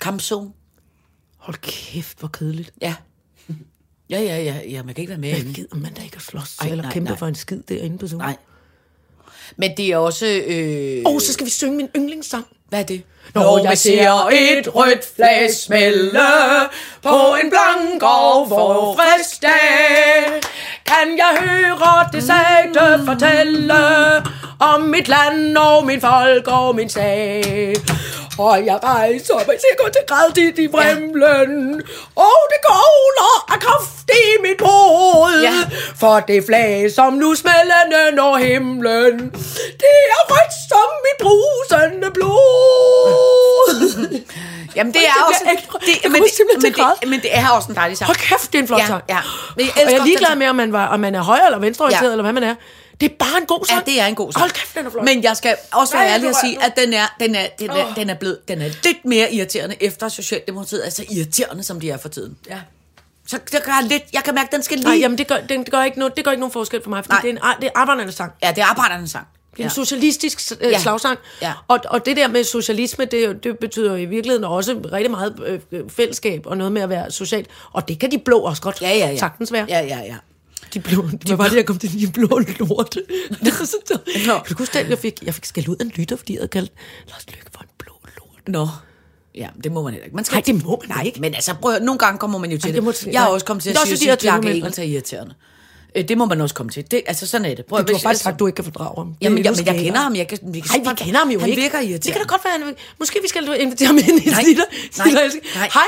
[0.00, 0.52] Kampzoom.
[1.36, 2.72] Hold kæft, hvor kedeligt.
[2.82, 2.94] Ja.
[4.10, 6.22] Ja, ja, ja, ja, man kan ikke være med Hvad gider man da ikke at
[6.22, 7.18] slås Ej, eller nej, kæmpe nej.
[7.18, 8.20] for en skid derinde på Zoom?
[8.20, 8.36] Nej.
[9.56, 10.26] Men det er også...
[10.26, 12.46] Øh, oh, så skal vi synge min yndlingssang.
[12.68, 13.02] Hvad er det?
[13.34, 16.20] Når jeg ser et rødt flag smælde
[17.02, 20.40] på en blank og forfrisk dag,
[20.86, 23.74] kan jeg høre det sagte fortælle
[24.58, 27.74] om mit land og min folk og min sag.
[28.38, 31.82] Og jeg rejser mig sikkert til grædigt i fremlen,
[32.16, 35.42] og det gåler af kraft i mit hoved.
[35.42, 35.52] Ja.
[35.96, 39.18] For det flag, som nu smældende når himlen,
[39.82, 43.96] det er rødt som mit brusende blod.
[44.76, 45.40] Jamen, det er også...
[45.80, 46.72] Det, jeg men, simpelthen men,
[47.02, 48.06] det, men det er også en dejlig sang.
[48.06, 49.02] Hold kæft, det er en flot Ja, sang.
[49.08, 49.18] ja.
[49.56, 51.58] Men jeg og jeg er ligeglad med, om man, var, om man er højre eller
[51.58, 52.12] venstreorienteret, Ja.
[52.12, 52.54] eller hvad man er.
[53.00, 53.82] Det er bare en god sang.
[53.86, 54.40] Ja, det er en god sang.
[54.40, 55.04] Hold kæft, den er flot.
[55.04, 57.94] Men jeg skal også være ærlig at sige, at den er, den er, den er,
[57.94, 60.82] den er blevet den er lidt mere irriterende efter Socialdemokratiet.
[60.84, 62.36] Altså irriterende, som de er for tiden.
[62.48, 62.58] Ja.
[63.28, 64.88] Så det gør lidt, jeg kan mærke, at den skal lige...
[64.88, 66.90] Nej, jamen det gør, den, det, gør ikke no, det gør ikke nogen forskel for
[66.90, 67.20] mig, fordi Nej.
[67.22, 68.32] det er, en, det er arbejdernes sang.
[68.42, 69.26] Ja, det er arbejdernes sang.
[69.50, 69.74] Det er en Ja.
[69.74, 70.78] socialistisk øh, Ja.
[70.78, 71.18] slagsang.
[71.42, 71.52] Ja.
[71.68, 75.80] Og, og det der med socialisme, det, det betyder i virkeligheden også rigtig meget øh,
[75.90, 77.46] fællesskab og noget med at være socialt.
[77.72, 79.16] Og det kan de blå også godt Ja, ja, ja.
[79.16, 79.66] sagtens være.
[79.68, 80.16] Ja, ja, ja.
[80.76, 83.02] De blå, de var det, jeg kom til de blå lorte?
[84.26, 84.38] Nå.
[84.38, 86.40] Kan du huske den, jeg fik, jeg fik skæld ud af en lytter, fordi jeg
[86.40, 86.72] havde kaldt
[87.08, 88.48] Lars Lykke for en blå lort.
[88.48, 88.68] Nå.
[89.34, 90.16] Ja, det må man heller ikke.
[90.16, 91.20] Man skal Nej, det må man Nej, ikke.
[91.20, 92.74] men altså, prøv, at- nogle gange kommer man jo til Ej, det.
[92.74, 93.34] det må- jeg har nej.
[93.34, 95.34] også kommet til Det er at sige, at jeg tænker, Engels er irriterende.
[95.96, 96.90] Øh, Det må man også komme til.
[96.90, 97.64] Det, altså, sådan er det.
[97.66, 99.06] Prøv, Du har faktisk sagt, at du ikke kan fordrage ham.
[99.06, 99.82] Jamen, jamen, jeg skægere.
[99.84, 100.14] kender ham.
[100.16, 101.62] Jeg kan, jeg kan Nej, vi kender ham jo han ikke.
[101.62, 102.24] virker Det kan irriterende.
[102.24, 104.64] da godt være, han Måske vi skal invitere ham ind i Nej, Snitter.
[104.70, 105.20] nej, Snitter,
[105.58, 105.68] nej.
[105.74, 105.82] Hej.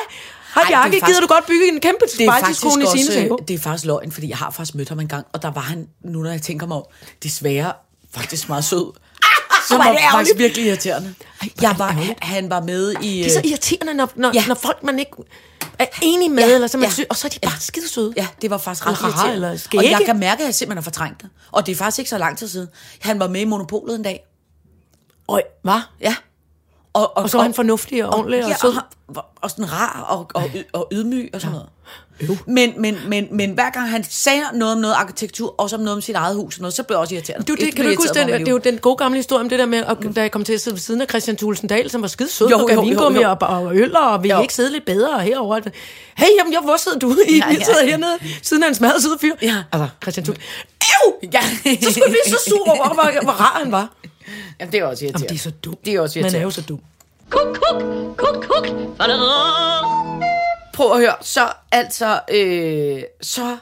[0.57, 0.87] Ej, Bjarke.
[0.87, 3.59] er Gider du faktisk- godt bygge en kæmpe faktisk spejltiskone i Sines også, det er
[3.59, 6.23] faktisk løgn, fordi jeg har faktisk mødt ham en gang, og der var han, nu
[6.23, 6.85] når jeg tænker mig om,
[7.23, 7.73] desværre
[8.15, 8.93] faktisk meget sød.
[9.69, 11.15] Som hvor er var det faktisk virkelig irriterende.
[11.43, 13.19] Er jeg var, han var med i...
[13.19, 14.45] Det er så øh, irriterende, når, når, Ja.
[14.47, 15.11] når folk, man ikke
[15.79, 16.93] er enige med, Ja, eller så man ja.
[16.95, 18.13] sy- og så er de bare skide søde.
[18.17, 19.33] Ja, det var faktisk ret irriterende.
[19.35, 20.05] eller og jeg skægge.
[20.07, 21.31] kan mærke, at jeg simpelthen har fortrængt det.
[21.53, 22.69] Og det er faktisk ikke så lang tid siden.
[23.01, 24.25] Han var med i Monopolet en dag.
[25.29, 25.81] Øj, hvad?
[26.01, 26.15] Ja.
[26.93, 28.77] Og, Og så var han fornuftig og ordentlig og ja, sød.
[29.17, 31.69] Og, og sådan rar og, og, og ydmyg og sådan noget.
[32.47, 35.97] Men, men, men, men hver gang han sagde noget om noget arkitektur, og om noget
[35.97, 37.49] om sit eget hus, og noget, så blev jeg også irriteret.
[37.49, 39.49] Du, det, kan du ikke huske, den, det er jo den gode gamle historie om
[39.49, 41.69] det der med, at, da jeg kom til at sidde ved siden af Christian Thulesen
[41.69, 44.39] Dahl, som var skide sød, Jo, og gav vingummi og, og øl, og vil Jo.
[44.39, 45.61] I ikke sidde lidt bedre herovre?
[46.17, 47.17] Hey, jamen, jeg, hvor sidder du?
[47.29, 47.91] I, Ja, ja, ja, ja, sidder ja.
[47.91, 49.35] hernede, siden af en smadret sød fyr.
[49.43, 49.57] Ja.
[49.73, 50.45] Altså, Christian Thulesen.
[50.81, 51.29] Ew!
[51.33, 51.41] Ja.
[51.85, 53.89] Så skulle vi så sur over, hvor, hvor rar han var.
[54.61, 55.25] Jamen, det er også irriterende.
[55.27, 55.85] Jamen, det er så dumt.
[55.85, 56.45] Det er også Man er irriterende.
[56.45, 56.81] jo så dum.
[57.31, 57.83] Kuk, kuk,
[58.17, 58.67] kuk, kuk.
[60.75, 63.57] Prøv at høre, så altså, øh, så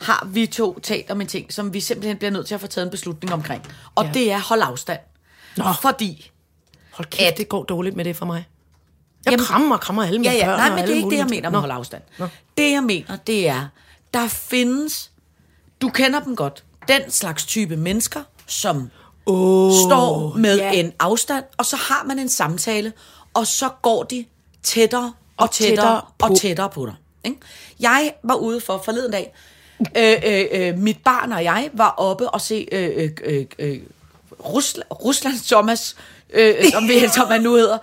[0.00, 2.66] har vi to talt om en ting, som vi simpelthen bliver nødt til at få
[2.66, 3.62] taget en beslutning omkring.
[3.94, 4.10] Og Ja.
[4.14, 5.00] det er hold afstand.
[5.56, 5.64] Nå.
[5.82, 6.30] Fordi,
[6.92, 8.44] Hold kæft, At- det går dårligt med det for mig.
[9.24, 11.10] Jeg Jamen- krammer og krammer alle mine ja, ja, børn nej, men det er ikke
[11.10, 11.60] det, jeg mener med Nå.
[11.60, 12.02] hold afstand.
[12.18, 12.28] Nå.
[12.56, 13.66] Det, jeg mener, det er,
[14.14, 15.10] der findes,
[15.82, 18.90] du kender dem godt, den slags type mennesker, som
[19.26, 20.72] oh, står med ja.
[20.72, 22.92] en afstand, og så har man en samtale,
[23.34, 24.24] og så går de
[24.62, 26.26] tættere og, Og tættere, tættere på.
[26.26, 26.94] og tættere på dig.
[27.24, 27.38] Ikke?
[27.80, 29.34] Jeg var ude for forleden dag,
[29.96, 33.80] øh, øh, øh, mit barn og jeg var oppe og se øh, øh, øh, øh,
[34.44, 35.96] Rusland, Ruslands Thomas,
[36.32, 37.78] øh, som, vi, som han nu hedder.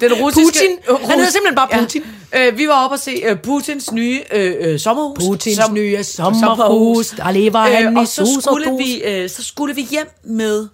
[0.00, 0.98] Den russiske, Putin.
[1.08, 2.02] Han hedder simpelthen bare Putin.
[2.32, 2.46] Ja.
[2.48, 5.18] Øh, vi var oppe og se øh, Putins nye øh, øh, sommerhus.
[5.24, 7.08] Putins Som- nye sommerhus.
[7.08, 10.08] Der lever han i og så sus og skulle, vi, øh, så skulle vi hjem
[10.24, 10.68] med,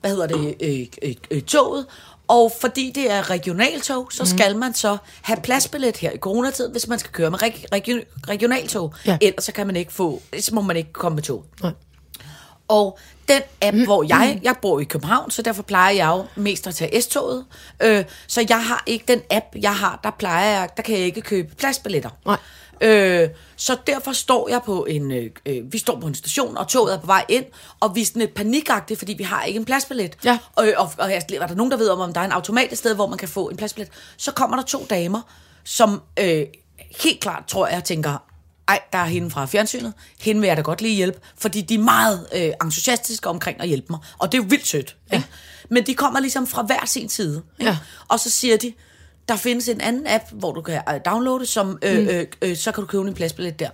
[0.00, 1.86] hvad hedder det, øh, øh, øh, toget,
[2.28, 6.88] Og fordi det er regionaltog, så skal man så have pladsbillet her i coronatid, hvis
[6.88, 8.94] man skal køre med reg- region- regionaltog.
[9.06, 9.18] Ja.
[9.20, 11.44] Ellers så kan man ikke få, så må man ikke komme med tog.
[11.62, 11.70] Nej.
[12.70, 12.98] Og
[13.28, 16.74] den app, hvor jeg, jeg bor i København, så derfor plejer jeg jo mest at
[16.74, 17.44] tage S-toget.
[17.82, 21.04] Øh, så jeg har ikke den app, jeg har, der plejer jeg, der kan jeg
[21.04, 22.10] ikke købe pladsbilletter.
[22.26, 22.36] Nej.
[22.80, 26.68] Øh, så derfor står jeg på en, øh, øh, vi står på en station, og
[26.68, 27.44] toget er på vej ind,
[27.80, 30.16] og vi er sådan lidt panikagtige, fordi vi har ikke en pladsbillet.
[30.24, 30.38] Ja.
[30.54, 32.72] Og, og, og jeg, er der nogen, der ved om, om der er en automat
[32.72, 35.20] et sted, hvor man kan få en pladsbillet, så kommer der to damer,
[35.64, 36.46] som øh,
[37.02, 38.29] helt klart, tror jeg, tænker,
[38.70, 41.74] ej, der er hende fra fjernsynet, hende vil jeg da godt lige hjælpe, fordi de
[41.74, 44.96] er meget øh, entusiastiske omkring at hjælpe mig, og det er jo vildt sødt.
[45.12, 45.16] Ja.
[45.16, 45.28] Ikke?
[45.68, 47.70] Men de kommer ligesom fra hver sin side, ikke?
[47.70, 47.78] Ja.
[48.08, 48.72] og så siger de,
[49.28, 52.72] der findes en anden app, hvor du kan øh, downloade, som, øh, øh, øh, så
[52.72, 53.70] kan du købe en pladsbillet der.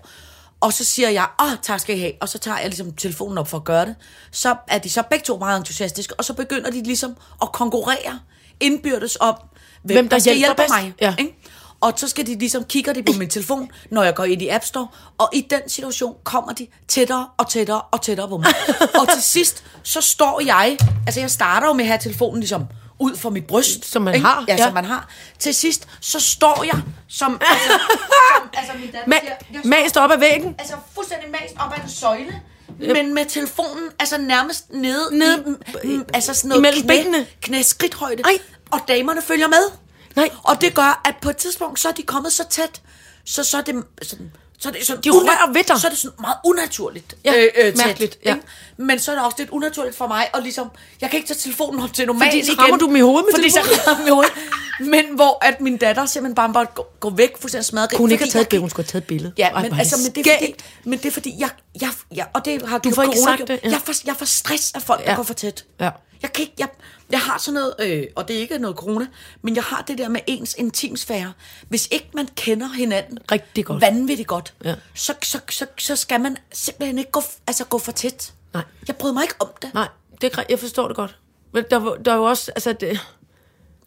[0.61, 2.13] Og så siger jeg, åh, tak skal I have.
[2.21, 3.95] Og så tager jeg ligesom telefonen op for at gøre det.
[4.31, 8.21] Så er de så begge to meget entusiastiske, og så begynder de ligesom at konkurrere
[8.61, 9.35] indbyrdes om,
[9.83, 10.85] hvem, Hvem der der skal hjælper hjælpe bedst.
[10.85, 10.95] mig.
[11.01, 11.15] Ja.
[11.19, 11.39] Ikke?
[11.81, 14.49] Og så skal de ligesom, kigger de på min telefon, når jeg går ind i
[14.49, 18.47] App Store, og i den situation kommer de tættere og tættere og tættere på mig.
[19.01, 22.64] og til sidst, så står jeg, altså jeg starter jo med at have telefonen ligesom
[22.99, 23.85] ud for mit bryst.
[23.85, 24.27] Som man ikke?
[24.27, 24.64] har, Ja, ja.
[24.64, 25.09] som man har.
[25.39, 29.97] Til sidst, så står jeg som, altså, som, altså min datter Ma- siger, jeg mast
[29.97, 30.55] op ad væggen.
[30.59, 32.41] altså fuldstændig mast op ad en søjle,
[32.79, 37.03] men med telefonen altså nærmest nede, Nede- i, mm, altså sådan noget knæ,
[37.43, 38.39] knæ skridthøjde, Ej.
[38.70, 39.86] og damerne følger med.
[40.17, 40.31] Nej.
[40.43, 42.81] Og det gør, at på et tidspunkt, så er de kommet så tæt,
[43.25, 45.81] så, så er det sådan, så er det sådan, De rører ved dig.
[45.81, 47.14] Så er det sådan meget unaturligt.
[47.25, 48.35] Ja, tæt, mærkeligt, ja.
[48.35, 48.47] ikke?
[48.77, 51.39] Men så er det også lidt unaturligt for mig, og ligesom, jeg kan ikke tage
[51.39, 52.61] telefonen op til normalt Fordi så igen.
[52.62, 54.33] rammer du dem i hovedet med fordi så rammer jeg dem i hovedet.
[54.81, 57.91] Men hvor at min datter simpelthen bare, bare går, går væk, fuldstændig smadret.
[57.91, 58.62] Kunne ikke have taget et billede?
[58.62, 59.33] Hun skulle have taget et billede.
[59.39, 60.55] Ja, Ej, men, er altså, det men, det er fordi,
[60.85, 61.51] men det er fordi, jeg,
[61.81, 63.71] jeg, jeg og det har Du får ikke sagt det, ja.
[63.71, 65.17] Jeg, får, jeg får stress af folk, der Ja.
[65.17, 65.64] går for tæt.
[65.81, 65.91] Ja.
[66.23, 66.69] Jeg kan ikke, jeg,
[67.11, 69.07] jeg har sådan noget, øh, og det er ikke noget corona,
[69.43, 71.33] men jeg har det der med ens intimsfære.
[71.69, 73.83] Hvis ikke man kender hinanden Rigtig godt.
[73.83, 74.75] vanvittigt godt, Ja.
[74.95, 78.33] så, så, så, så skal man simpelthen ikke gå, altså gå for tæt.
[78.55, 78.63] Nej.
[78.89, 79.75] Jeg bryder mig ikke om det.
[79.75, 79.89] Nej,
[80.21, 81.17] det er, jeg forstår det godt.
[81.53, 83.01] Men der, der er jo også, altså det,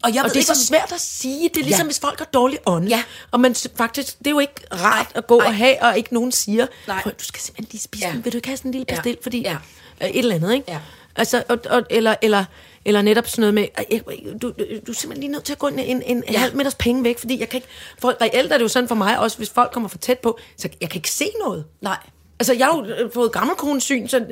[0.02, 1.48] Og, jeg og ved det er ikke, så svært at sige.
[1.48, 1.84] Det er ligesom, Ja.
[1.84, 1.86] ja.
[1.88, 2.88] hvis folk har dårlig ånd.
[2.88, 3.02] Ja.
[3.30, 5.46] Og man faktisk, det er jo ikke rart at gå Nej.
[5.46, 7.02] og have, og ikke nogen siger, Nej.
[7.02, 8.12] "Prøv, du skal simpelthen lige spise Ja.
[8.14, 8.20] ja.
[8.20, 8.94] Vil du ikke have sådan en lille Ja.
[8.94, 9.18] pastil?
[9.22, 9.56] Fordi Ja.
[10.00, 10.06] ja.
[10.08, 10.72] et eller andet, ikke?
[10.72, 10.78] Ja.
[11.16, 12.44] Altså, og, og, eller, eller,
[12.84, 14.02] eller netop sådan noget med, "Ej, jeg,
[14.42, 14.52] du, du,
[14.86, 16.38] du er simpelthen lige nødt til at gå en, en, en Ja.
[16.38, 17.68] halv meters penge væk, fordi jeg kan ikke,
[17.98, 20.38] for reelt er det jo sådan for mig også, hvis folk kommer for tæt på,
[20.56, 21.64] så jeg kan ikke se noget.
[21.80, 21.96] Nej.
[22.40, 24.24] Altså, jeg har jo øh, fået gammelkonesyn, så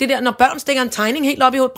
[0.00, 1.76] det der, når børn stikker en tegning helt op i hovedet,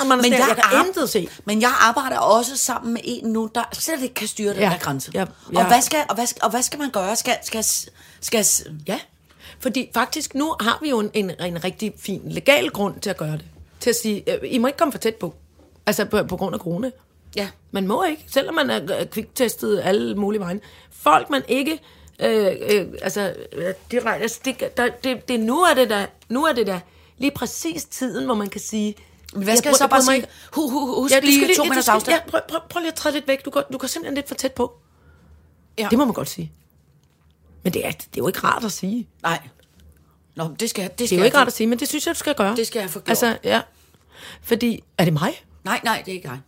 [0.00, 1.28] og man Men jeg, jeg, kan intet se.
[1.44, 4.68] Men jeg arbejder også sammen med en nu, der slet ikke kan styre den Ja.
[4.68, 5.10] der grænse.
[5.14, 5.22] Ja.
[5.22, 5.66] Og, Ja.
[5.66, 7.16] hvad skal, og, hvad og hvad skal man gøre?
[7.16, 7.64] Skal, skal,
[8.20, 8.44] skal,
[8.88, 8.98] Ja,
[9.60, 13.16] fordi faktisk nu har vi jo en, en, en rigtig fin legal grund til at
[13.16, 13.44] gøre det.
[13.80, 15.34] Til at sige, øh, I må ikke komme for tæt på.
[15.86, 16.90] Altså på, på grund af corona.
[17.36, 17.48] ja.
[17.70, 20.60] Man må ikke, selvom man er kviktestet alle mulige vegne.
[20.90, 21.80] Folk, man ikke...
[22.20, 26.44] Øh, øh, altså, øh, det, altså det, der, det, det, nu er det da, nu
[26.44, 26.80] er det da
[27.18, 28.94] lige præcis tiden, hvor man kan sige...
[29.34, 30.26] Men hvad skal jeg, så bare sige?
[30.54, 32.16] Hu, hu, hu, husk ja, du lige to du minutters skal- afstand.
[32.24, 33.44] Ja, prøv, prøv, prøv lige at træde lidt væk.
[33.44, 34.72] Du går, du går simpelthen lidt for tæt på.
[35.78, 35.86] Ja.
[35.90, 36.52] Det må man godt sige.
[37.62, 39.08] Men det er, det er jo ikke rart at sige.
[39.22, 39.38] Nej.
[40.38, 41.88] Nå, det skal, det skal Det er jo jeg ikke rart at sige, men det
[41.88, 42.56] synes jeg, du skal gøre.
[42.56, 43.08] Det skal jeg få gjort.
[43.08, 43.60] Altså, ja.
[44.42, 45.42] Fordi, er det mig?
[45.64, 46.38] Nej, nej, det er ikke dig.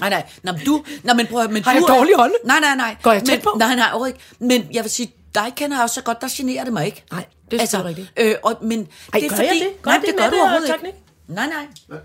[0.00, 0.26] Nej, nej.
[0.42, 0.84] Nå, men du...
[1.02, 2.34] Nå, men prøv at- men Har du jeg er- dårlig ånde?
[2.44, 2.96] Nej, nej, nej.
[3.02, 3.56] Går jeg tæt men, på?
[3.58, 4.24] Nej, nej, overhovedet ikke.
[4.38, 7.04] Men jeg vil sige, dig kender jeg også så godt, der generer det mig ikke.
[7.12, 8.28] Nej, det er selvfølgelig rigtigt.
[8.28, 8.86] Øh, og, men Ej,
[9.20, 9.48] det er gør fordi...
[9.48, 9.82] jeg det?
[9.82, 10.88] Gør nej, det, det gør du det, overhovedet teknik?
[10.88, 10.98] ikke.
[11.28, 11.98] Nej, nej.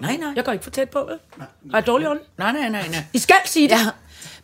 [0.00, 0.32] Nej, nej.
[0.36, 1.18] Jeg går ikke for tæt på, vel?
[1.70, 2.20] Har jeg dårlig ånd?
[2.38, 3.04] Nej, nej, nej, nej.
[3.12, 3.74] I skal sige det.
[3.74, 3.86] Ja,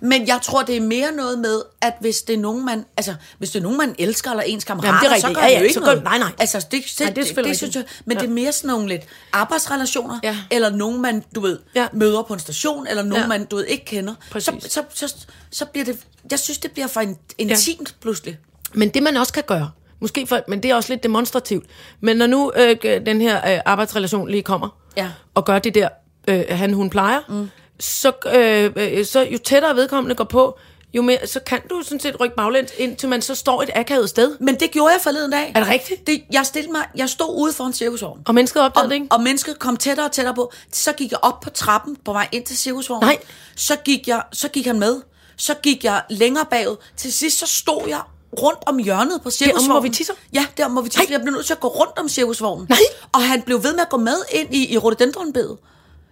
[0.00, 3.14] men jeg tror, det er mere noget med, at hvis det er nogen, man, altså,
[3.38, 5.38] hvis det er nogen, man elsker, eller ens kammerater, Jamen, det er så rigtigt.
[5.38, 6.04] gør Ja, det ja, jo ikke så gør- noget.
[6.04, 6.32] nej, nej.
[6.38, 8.22] Altså, det, det, Nej, det det, det, synes jeg, men Ja.
[8.22, 9.02] det er mere sådan nogle lidt
[9.32, 10.36] arbejdsrelationer, Ja.
[10.50, 11.86] eller nogen, man, du ved, Ja.
[11.92, 13.28] møder på en station, eller nogen, Ja.
[13.28, 14.14] man, du ved, ikke kender.
[14.20, 14.72] Så, Præcis.
[14.72, 15.14] så, så,
[15.50, 15.98] så bliver det,
[16.30, 18.38] jeg synes, det bliver for in- intimt pludselig.
[18.74, 19.70] Men det man også kan gøre,
[20.00, 21.66] måske for, men det er også lidt demonstrativt,
[22.00, 25.10] men når nu øh, den her øh, arbejdsrelation lige kommer, Ja.
[25.34, 25.88] og gør det der,
[26.28, 27.50] øh, han hun plejer, mm.
[27.80, 30.58] Så, øh, øh, så jo tættere vedkommende går på,
[30.94, 34.08] jo mere, så kan du sådan set rykke baglæns, indtil man så står et akavet
[34.08, 34.36] sted.
[34.40, 35.52] Men det gjorde jeg forleden dag.
[35.54, 36.06] Er det rigtigt?
[36.06, 38.24] Det, jeg, stillede mig, jeg stod ude foran cirkusvognen.
[38.26, 39.06] Og mennesket opdagede det, ikke?
[39.10, 40.52] og mennesket kom tættere og tættere på.
[40.72, 43.06] Så gik jeg op på trappen på vej ind til cirkusvognen.
[43.06, 43.18] Nej.
[43.56, 45.00] Så gik, jeg, så gik han med.
[45.36, 46.76] Så gik jeg længere bagud.
[46.96, 48.00] Til sidst så stod jeg
[48.42, 49.70] rundt om hjørnet på cirkusvognen.
[49.70, 50.14] hvor vi tisser?
[50.32, 51.02] Ja, der hvor vi tisser.
[51.04, 51.12] Nej.
[51.12, 52.66] Jeg blev nødt til at gå rundt om cirkusvognen.
[52.68, 52.78] Nej.
[53.12, 55.56] Og han blev ved med at gå med ind i, i rhododendronbedet.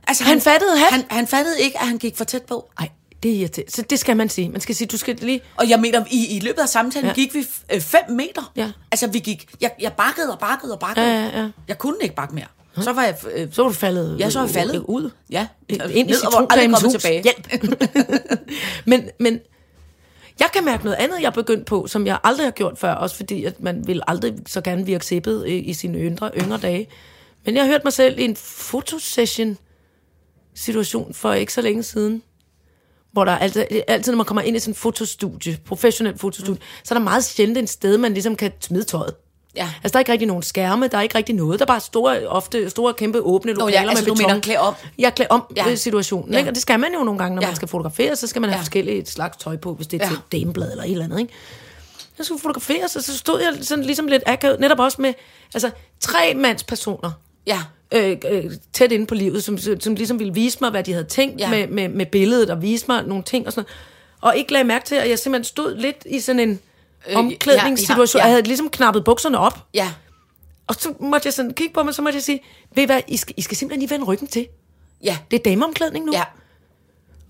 [0.07, 0.91] Altså, Han fattede hat?
[0.93, 2.71] Han, han fattede ikke, at han gik for tæt på.
[2.81, 2.89] Nej,
[3.23, 3.73] det er irriterende.
[3.73, 4.49] Så det skal man sige.
[4.49, 5.41] Man skal sige, du skal lige...
[5.57, 7.15] Og jeg mener, i, i løbet af samtalen ja.
[7.15, 7.47] Gik vi
[7.81, 8.53] 5 meter.
[8.57, 8.71] Ja.
[8.93, 9.47] Altså, vi gik...
[9.61, 11.07] Jeg, jeg bakkede og bakkede og bakkede.
[11.07, 11.49] Ja, ja, ja.
[11.69, 12.47] Jeg kunne ikke bakke mere.
[12.81, 13.15] Så var jeg...
[13.35, 14.75] Øh, Så var du faldet, ja, så var jeg faldet.
[14.75, 15.11] øh, ud.
[15.31, 16.93] Ja, Ind i kommet hus.
[16.93, 17.23] tilbage.
[17.23, 17.71] Hjælp.
[18.91, 19.41] men, men
[20.41, 22.93] jeg kan mærke noget andet, jeg er begyndt på, som jeg aldrig har gjort før,
[22.93, 26.59] også fordi at man vil aldrig så gerne virke sippet i, i sine yngre, yngre
[26.59, 26.89] dage.
[27.45, 29.59] Men jeg har hørt mig selv i en fotosession
[30.55, 32.23] situation for ikke så længe siden,
[33.13, 36.61] hvor der altid, altid når man kommer ind i sådan en fotostudie, professionel fotostudie, mm.
[36.85, 39.15] så er der meget sjældent et sted, man ligesom kan smide tøjet.
[39.57, 39.69] Ja.
[39.83, 41.59] Altså, der er ikke rigtig nogen skærme, der er ikke rigtig noget.
[41.61, 44.29] Der er bare store, ofte store, kæmpe, åbne lokaler ja, altså, med du beton.
[44.31, 44.75] mener klæde om?
[44.99, 45.69] Ja, klæde om Ja.
[45.69, 45.75] ja.
[45.77, 46.33] situationen.
[46.33, 46.39] Ja.
[46.39, 46.51] Ikke?
[46.51, 47.49] Og det skal man jo nogle gange, når Ja.
[47.49, 48.61] man skal fotografere, så skal man have Ja.
[48.61, 50.11] forskellige slags tøj på, hvis det er Ja.
[50.31, 51.21] til dameblad eller et eller andet.
[51.21, 51.33] Ikke?
[52.19, 55.13] Jeg skulle fotografere, så, så stod jeg sådan ligesom lidt akavet, netop også med
[55.55, 57.11] altså, tre mandspersoner
[57.47, 57.59] Ja.
[57.93, 61.05] øh, øh, tæt inde på livet, som, som ligesom ville vise mig, hvad de havde
[61.05, 61.51] tænkt Ja.
[61.51, 63.77] med, med, med billedet, og vise mig nogle ting og sådan noget.
[64.21, 66.61] Og ikke lagde mærke til, at jeg simpelthen stod lidt i sådan en
[67.09, 68.19] Øh, omklædningssituation.
[68.19, 68.27] ja, ja.
[68.29, 69.93] Jeg havde ligesom knappet bukserne op, Ja.
[70.67, 72.41] og så måtte jeg sådan kigge på mig, så måtte jeg sige,
[72.75, 74.47] ved I hvad, I skal, I skal simpelthen lige vende ryggen til.
[75.03, 75.19] Ja.
[75.31, 76.13] Det er dameomklædning nu.
[76.13, 76.23] Ja.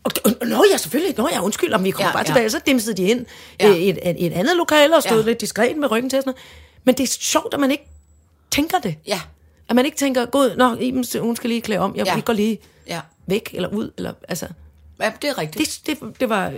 [0.05, 1.15] Og, og, nå ja, selvfølgelig.
[1.19, 2.25] Nå ja, undskyld, om vi kommer Ja, bare ja.
[2.27, 2.51] tilbage.
[2.51, 3.27] Så dimsede de ind
[3.61, 3.69] Ja.
[3.69, 3.75] ja.
[3.75, 5.27] i, et, et, et andet lokale og stod ja.
[5.27, 6.17] lidt diskret med ryggen til.
[6.19, 6.43] Og sådan noget.
[6.85, 7.87] Men det er sjovt, at man ikke
[8.51, 8.95] tænker det.
[9.07, 9.21] Ja.
[9.69, 11.97] At man ikke tænker, god, nå, Iben, hun skal lige klæde om.
[11.97, 12.21] Jeg, Ja.
[12.21, 13.01] går lige Ja.
[13.27, 13.91] væk eller ud.
[13.97, 14.47] Eller, altså,
[15.01, 15.87] Ja, det er rigtigt.
[15.87, 16.53] det, det, det var...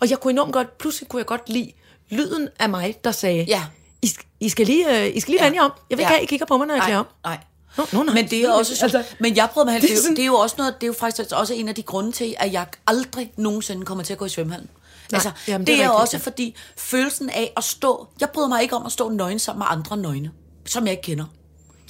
[0.00, 1.72] Og jeg kunne enormt godt, pludselig kunne jeg godt lide
[2.10, 3.62] lyden af mig, der sagde, Ja.
[4.02, 5.46] I, I skal lige, øh, I skal lige Ja.
[5.48, 5.72] vende jer om.
[5.90, 6.08] Jeg vil Ja.
[6.08, 7.06] ikke have, I kigger på mig, når jeg klæder om.
[7.24, 7.38] Nej.
[7.76, 8.14] Nå, nå, nej.
[8.14, 10.34] Men det er også altså, Men jeg prøver med det, er jo, det er jo
[10.34, 13.32] også noget, det er jo faktisk også en af de grunde til, at jeg aldrig
[13.36, 14.70] nogensinde kommer til at gå i svømmehallen.
[15.12, 16.20] Altså, jamen, det, det er det er rigtigt, også ja.
[16.30, 19.66] fordi følelsen af at stå, jeg bryder mig ikke om at stå nøgen sammen med
[19.70, 20.30] andre nøgne,
[20.66, 21.24] som jeg ikke kender.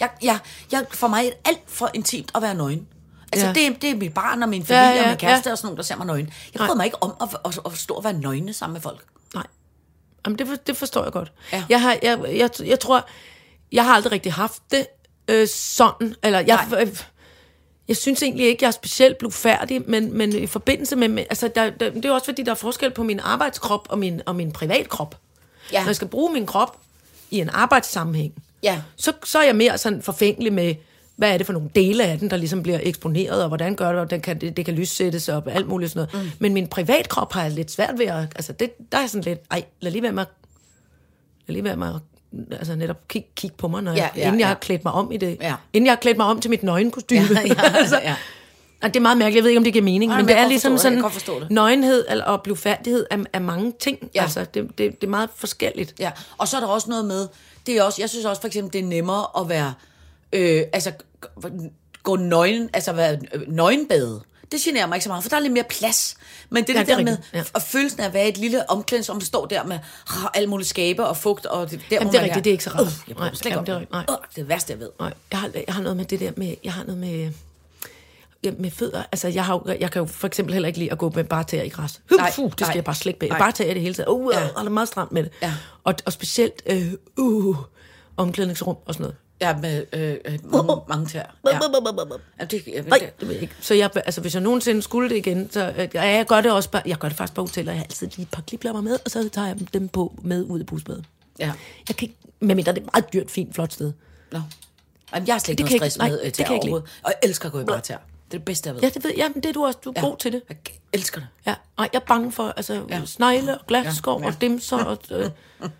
[0.00, 0.38] Jeg, jeg,
[0.72, 2.86] jeg, for mig er det alt for intimt at være nøgen.
[3.32, 3.52] Altså, ja.
[3.52, 5.52] Det, er, det er mit barn og min familie ja, Ja, og min kæreste ja.
[5.52, 6.32] og sådan nogen, der ser mig nøgen.
[6.54, 9.04] Jeg bryder mig ikke om at, at, at stå og være nøgne sammen med folk.
[9.34, 9.46] Nej.
[10.26, 11.32] Jamen, det, for- det forstår jeg godt.
[11.52, 11.64] Ja.
[11.68, 13.06] Jeg, har, jeg, jeg, jeg tror,
[13.72, 14.86] jeg har aldrig rigtig haft det
[15.28, 16.14] øh, sådan.
[16.22, 16.96] Eller jeg, øh,
[17.88, 21.08] jeg synes egentlig ikke, jeg er specielt blufærdig, men, men i forbindelse med...
[21.08, 23.98] med altså, der, der, det er også, fordi der er forskel på min arbejdskrop og
[23.98, 25.18] min, og min privatkrop.
[25.72, 25.80] Ja.
[25.80, 26.78] Når jeg skal bruge min krop
[27.30, 28.32] i en arbejdssammenhæng,
[28.62, 28.80] Ja.
[28.96, 30.74] så, så er jeg mere sådan forfængelig med,
[31.16, 33.92] hvad er det for nogle dele af den, der ligesom bliver eksponeret, og hvordan gør
[33.92, 36.26] det, og den kan, det, det kan lyssættes op, og alt muligt sådan noget.
[36.26, 36.30] Mm.
[36.38, 39.38] Men min privatkrop har jeg lidt svært ved at, altså det, der er sådan lidt,
[39.50, 40.24] ej, lad lige være med,
[41.46, 42.00] lad lige være med at,
[42.58, 44.48] altså netop kigge kig på mig, når Ja, jeg, ja, inden jeg ja.
[44.48, 45.54] har klædt mig om i det, Ja.
[45.72, 47.20] inden jeg har klædt mig om til mit nøgenkostyme.
[47.34, 48.14] Ja, ja, altså, ja.
[48.82, 50.34] Og det er meget mærkeligt, jeg ved ikke, om det giver mening, Nej, men men
[50.34, 51.50] det er ligesom forstå sådan, forstå det.
[51.50, 53.98] nøgenhed og blufærdighed er, er mange ting.
[54.02, 54.08] Ja.
[54.14, 54.22] Ja.
[54.22, 55.94] Altså, det, det, det er meget forskelligt.
[55.98, 57.28] Ja, og så er der også noget med,
[57.66, 59.74] det er også, jeg synes også for eksempel, det er nemmere at være,
[60.32, 60.92] øh, altså
[62.02, 64.22] gå nøgen, altså være øh, nøgenbade.
[64.52, 66.16] Det generer mig ikke så meget, for der er lidt mere plads.
[66.50, 67.42] Men det, Ja, ja, det er der med, ja.
[67.54, 70.68] og følelsen af at være et lille omklædningsrum, der står der med ah, alt muligt
[70.68, 72.80] skabe og fugt, og det, der Jamen, det er rigtigt, det er ikke så rart.
[72.80, 74.04] Uh, jeg Nej, jamen, det er nej.
[74.08, 74.90] Uh, det er værste, jeg ved.
[75.00, 77.32] Nej, jeg har, jeg har noget med det der med, jeg har noget med,
[78.44, 79.02] ja, med fødder.
[79.12, 81.24] Altså, jeg, har, jo- jeg kan jo for eksempel heller ikke lide at gå med
[81.24, 82.00] bare tæer i græs.
[82.12, 82.72] Uh, Nej, Fuh, det skal nej.
[82.74, 83.28] jeg bare slække bag.
[83.30, 84.08] Bare tæer det hele taget.
[84.08, 84.48] Uh, Ja.
[84.56, 85.32] og er meget stramt med det.
[85.42, 85.54] Ja.
[85.84, 87.56] Og, og specielt, øh, uh,
[88.16, 89.16] omklædningsrum og sådan noget.
[89.40, 91.22] Ja, med øh, øh, mange, mange tæer.
[91.46, 91.58] Ja.
[92.40, 93.54] Ja, det, jeg, Nej, det, ved jeg ikke.
[93.60, 96.52] Så jeg, altså, hvis jeg nogensinde skulle det igen, så øh, ja, jeg gør det
[96.52, 97.72] også bare, jeg gør det faktisk på hoteller.
[97.72, 100.44] Jeg har altid lige et par kliplammer med, og så tager jeg dem på med
[100.44, 101.04] ud i busbadet.
[101.38, 101.52] ja.
[101.88, 103.92] Jeg kan ikke, medmindre det er et meget dyrt, fint, flot sted.
[104.32, 104.40] Nå.
[105.14, 106.56] Jamen, jeg har slet ikke Det noget stress ikke- nej, med øh, det tæer kan
[106.56, 106.88] overhovedet.
[107.02, 107.98] Og jeg elsker at gå i bare tæer.
[108.30, 108.82] Det er det bedste, jeg ved.
[108.82, 110.00] Ja, det ved jeg, men det er du også, du er ja.
[110.08, 110.42] god til det.
[110.48, 110.56] Jeg
[110.92, 111.28] elsker det.
[111.46, 113.04] Ja, nej, jeg er bange for altså, Ja.
[113.04, 113.92] snegle og ja, ja.
[114.20, 114.26] ja.
[114.26, 115.30] og dimser og øh,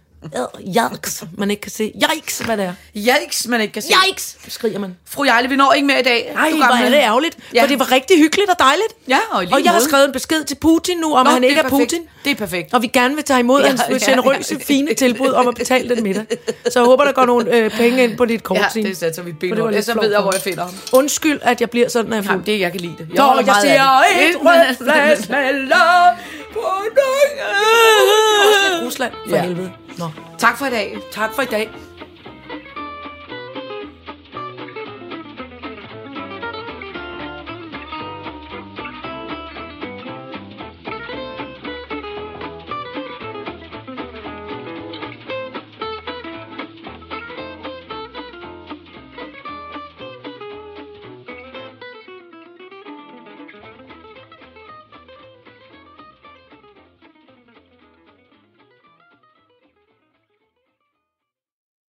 [0.75, 1.93] jaks, man ikke kan se.
[2.17, 2.75] Yikes, hvad det er.
[2.97, 3.93] Yikes, man ikke kan se.
[4.09, 4.97] Yikes, skriger man.
[5.11, 6.31] Fru Jejle, vi når ikke mere i dag.
[6.35, 7.63] Nej, hvor er det ærgerligt, Ja.
[7.63, 8.89] for det var rigtig hyggeligt og dejligt.
[9.09, 11.57] Ja, og og jeg har skrevet en besked til Putin nu, om Nå, han ikke
[11.61, 11.91] er er perfekt.
[11.91, 12.03] Putin.
[12.25, 12.75] Det er perfekt.
[12.75, 14.65] Og vi gerne vil tage imod Ja, hans ja, generøse, ja.
[14.65, 16.25] fine tilbud om at betale den middag.
[16.71, 19.23] Så jeg håber, der går nogle øh, penge ind på dit kort, Ja, det satser
[19.23, 20.75] vi For det Så ved jeg, hvor jeg finder ham.
[20.93, 22.45] Undskyld, at jeg bliver sådan, er Jamen, fuld.
[22.45, 23.09] det, jeg kan lide det.
[23.15, 26.17] Jeg holder jeg siger af et rødt flas melder
[26.53, 26.61] på
[27.41, 28.87] Øh.
[28.87, 29.73] Rusland, for helvede.
[29.99, 30.99] Nå, Tak for i dag.
[31.13, 31.69] tak for i dag.